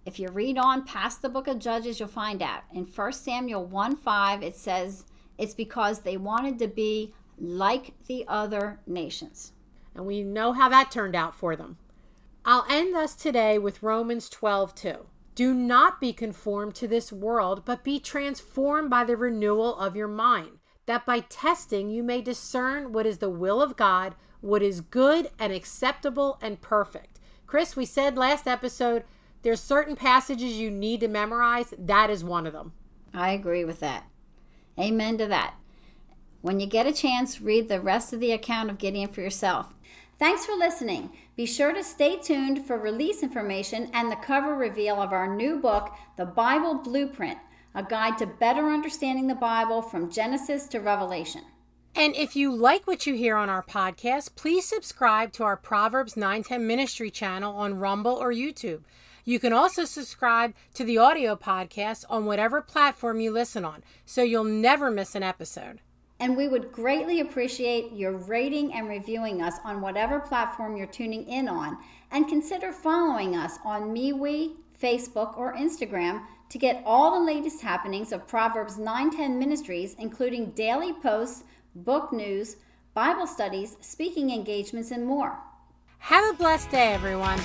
If 0.06 0.20
you 0.20 0.30
read 0.30 0.58
on 0.58 0.86
past 0.86 1.22
the 1.22 1.30
book 1.30 1.48
of 1.48 1.60
Judges, 1.60 2.00
you'll 2.00 2.10
find 2.10 2.42
out. 2.42 2.64
In 2.72 2.84
1 2.86 3.14
Samuel 3.14 3.66
1 3.66 3.96
5, 3.96 4.44
it 4.44 4.56
says 4.56 5.06
it's 5.38 5.54
because 5.54 6.00
they 6.00 6.18
wanted 6.18 6.60
to 6.60 6.68
be 6.68 7.14
like 7.40 7.94
the 8.08 8.26
other 8.28 8.80
nations. 8.86 9.54
And 9.96 10.06
we 10.06 10.24
know 10.24 10.54
how 10.54 10.70
that 10.70 10.92
turned 10.92 11.16
out 11.16 11.36
for 11.36 11.56
them. 11.56 11.78
I'll 12.46 12.66
end 12.70 12.96
us 12.96 13.16
today 13.16 13.58
with 13.58 13.82
Romans 13.82 14.30
12 14.30 14.76
2. 14.76 15.06
Do 15.36 15.54
not 15.54 16.00
be 16.00 16.14
conformed 16.14 16.76
to 16.76 16.88
this 16.88 17.12
world, 17.12 17.64
but 17.66 17.84
be 17.84 18.00
transformed 18.00 18.90
by 18.90 19.04
the 19.04 19.18
renewal 19.18 19.78
of 19.78 19.96
your 19.96 20.08
mind, 20.08 20.60
that 20.86 21.06
by 21.06 21.22
testing 21.22 21.90
you 21.90 22.04
may 22.04 22.22
discern 22.22 22.92
what 22.92 23.06
is 23.06 23.18
the 23.18 23.30
will 23.30 23.62
of 23.62 23.76
God 23.76 24.16
what 24.44 24.62
is 24.62 24.82
good 24.82 25.30
and 25.40 25.54
acceptable 25.54 26.38
and 26.42 26.60
perfect. 26.60 27.22
Chris, 27.48 27.78
we 27.78 27.86
said 27.86 28.18
last 28.18 28.46
episode 28.46 29.06
there's 29.42 29.62
certain 29.62 29.96
passages 29.96 30.58
you 30.58 30.70
need 30.70 31.00
to 31.00 31.08
memorize. 31.08 31.74
That 31.78 32.10
is 32.10 32.26
one 32.26 32.46
of 32.46 32.52
them. 32.52 32.74
I 33.14 33.32
agree 33.32 33.64
with 33.64 33.80
that. 33.80 34.06
Amen 34.78 35.18
to 35.20 35.28
that. 35.28 35.56
When 36.42 36.60
you 36.60 36.68
get 36.68 36.88
a 36.88 36.92
chance, 36.92 37.40
read 37.40 37.70
the 37.70 37.80
rest 37.80 38.12
of 38.12 38.20
the 38.20 38.34
account 38.34 38.70
of 38.70 38.78
Gideon 38.78 39.10
for 39.10 39.22
yourself. 39.22 39.74
Thanks 40.20 40.46
for 40.46 40.54
listening. 40.54 41.12
Be 41.36 41.46
sure 41.46 41.74
to 41.74 41.84
stay 41.84 42.18
tuned 42.18 42.66
for 42.66 42.78
release 42.78 43.24
information 43.24 43.90
and 43.94 44.12
the 44.12 44.16
cover 44.18 44.56
reveal 44.56 45.02
of 45.02 45.12
our 45.12 45.34
new 45.36 45.58
book, 45.58 45.94
The 46.18 46.26
Bible 46.26 46.76
Blueprint, 46.76 47.40
a 47.76 47.84
guide 47.84 48.18
to 48.20 48.28
better 48.28 48.70
understanding 48.70 49.28
the 49.28 49.36
Bible 49.36 49.82
from 49.82 50.12
Genesis 50.12 50.68
to 50.68 50.80
Revelation. 50.80 51.42
And 51.96 52.16
if 52.16 52.36
you 52.36 52.54
like 52.54 52.88
what 52.88 53.06
you 53.06 53.16
hear 53.16 53.36
on 53.36 53.50
our 53.50 53.64
podcast, 53.64 54.36
please 54.36 54.68
subscribe 54.68 55.32
to 55.34 55.44
our 55.44 55.58
Proverbs 55.58 56.16
910 56.16 56.66
Ministry 56.66 57.12
channel 57.12 57.56
on 57.56 57.80
Rumble 57.80 58.16
or 58.16 58.32
YouTube. 58.32 58.82
You 59.26 59.40
can 59.40 59.54
also 59.54 59.86
subscribe 59.86 60.54
to 60.74 60.84
the 60.84 60.98
audio 60.98 61.36
podcast 61.36 62.04
on 62.10 62.26
whatever 62.26 62.62
platform 62.62 63.20
you 63.20 63.32
listen 63.32 63.64
on, 63.64 63.84
so 64.06 64.22
you'll 64.22 64.44
never 64.44 64.92
miss 64.92 65.16
an 65.16 65.24
episode. 65.24 65.82
And 66.24 66.38
we 66.38 66.48
would 66.48 66.72
greatly 66.72 67.20
appreciate 67.20 67.92
your 67.92 68.14
rating 68.14 68.74
and 68.74 68.88
reviewing 68.88 69.42
us 69.42 69.56
on 69.66 69.82
whatever 69.82 70.22
platform 70.22 70.78
you're 70.78 70.88
tuning 70.88 71.28
in 71.28 71.50
on. 71.50 71.78
And 72.12 72.30
consider 72.30 72.72
following 72.72 73.36
us 73.36 73.60
on 73.66 73.94
MeWe, 73.94 74.54
Facebook, 74.82 75.38
or 75.38 75.54
Instagram 75.54 76.24
to 76.48 76.58
get 76.58 76.82
all 76.86 77.20
the 77.20 77.26
latest 77.26 77.62
happenings 77.62 78.14
of 78.14 78.26
Proverbs 78.26 78.78
910 78.78 79.38
Ministries, 79.38 79.98
including 80.00 80.52
daily 80.52 80.94
posts 80.94 81.44
book 81.76 82.14
news, 82.14 82.56
Bible 82.94 83.28
studies, 83.28 83.76
speaking 83.82 84.32
engagements, 84.32 84.92
and 84.92 85.06
more. 85.06 85.38
Have 85.98 86.34
a 86.34 86.38
blessed 86.38 86.72
day, 86.72 86.94
everyone. 86.94 87.42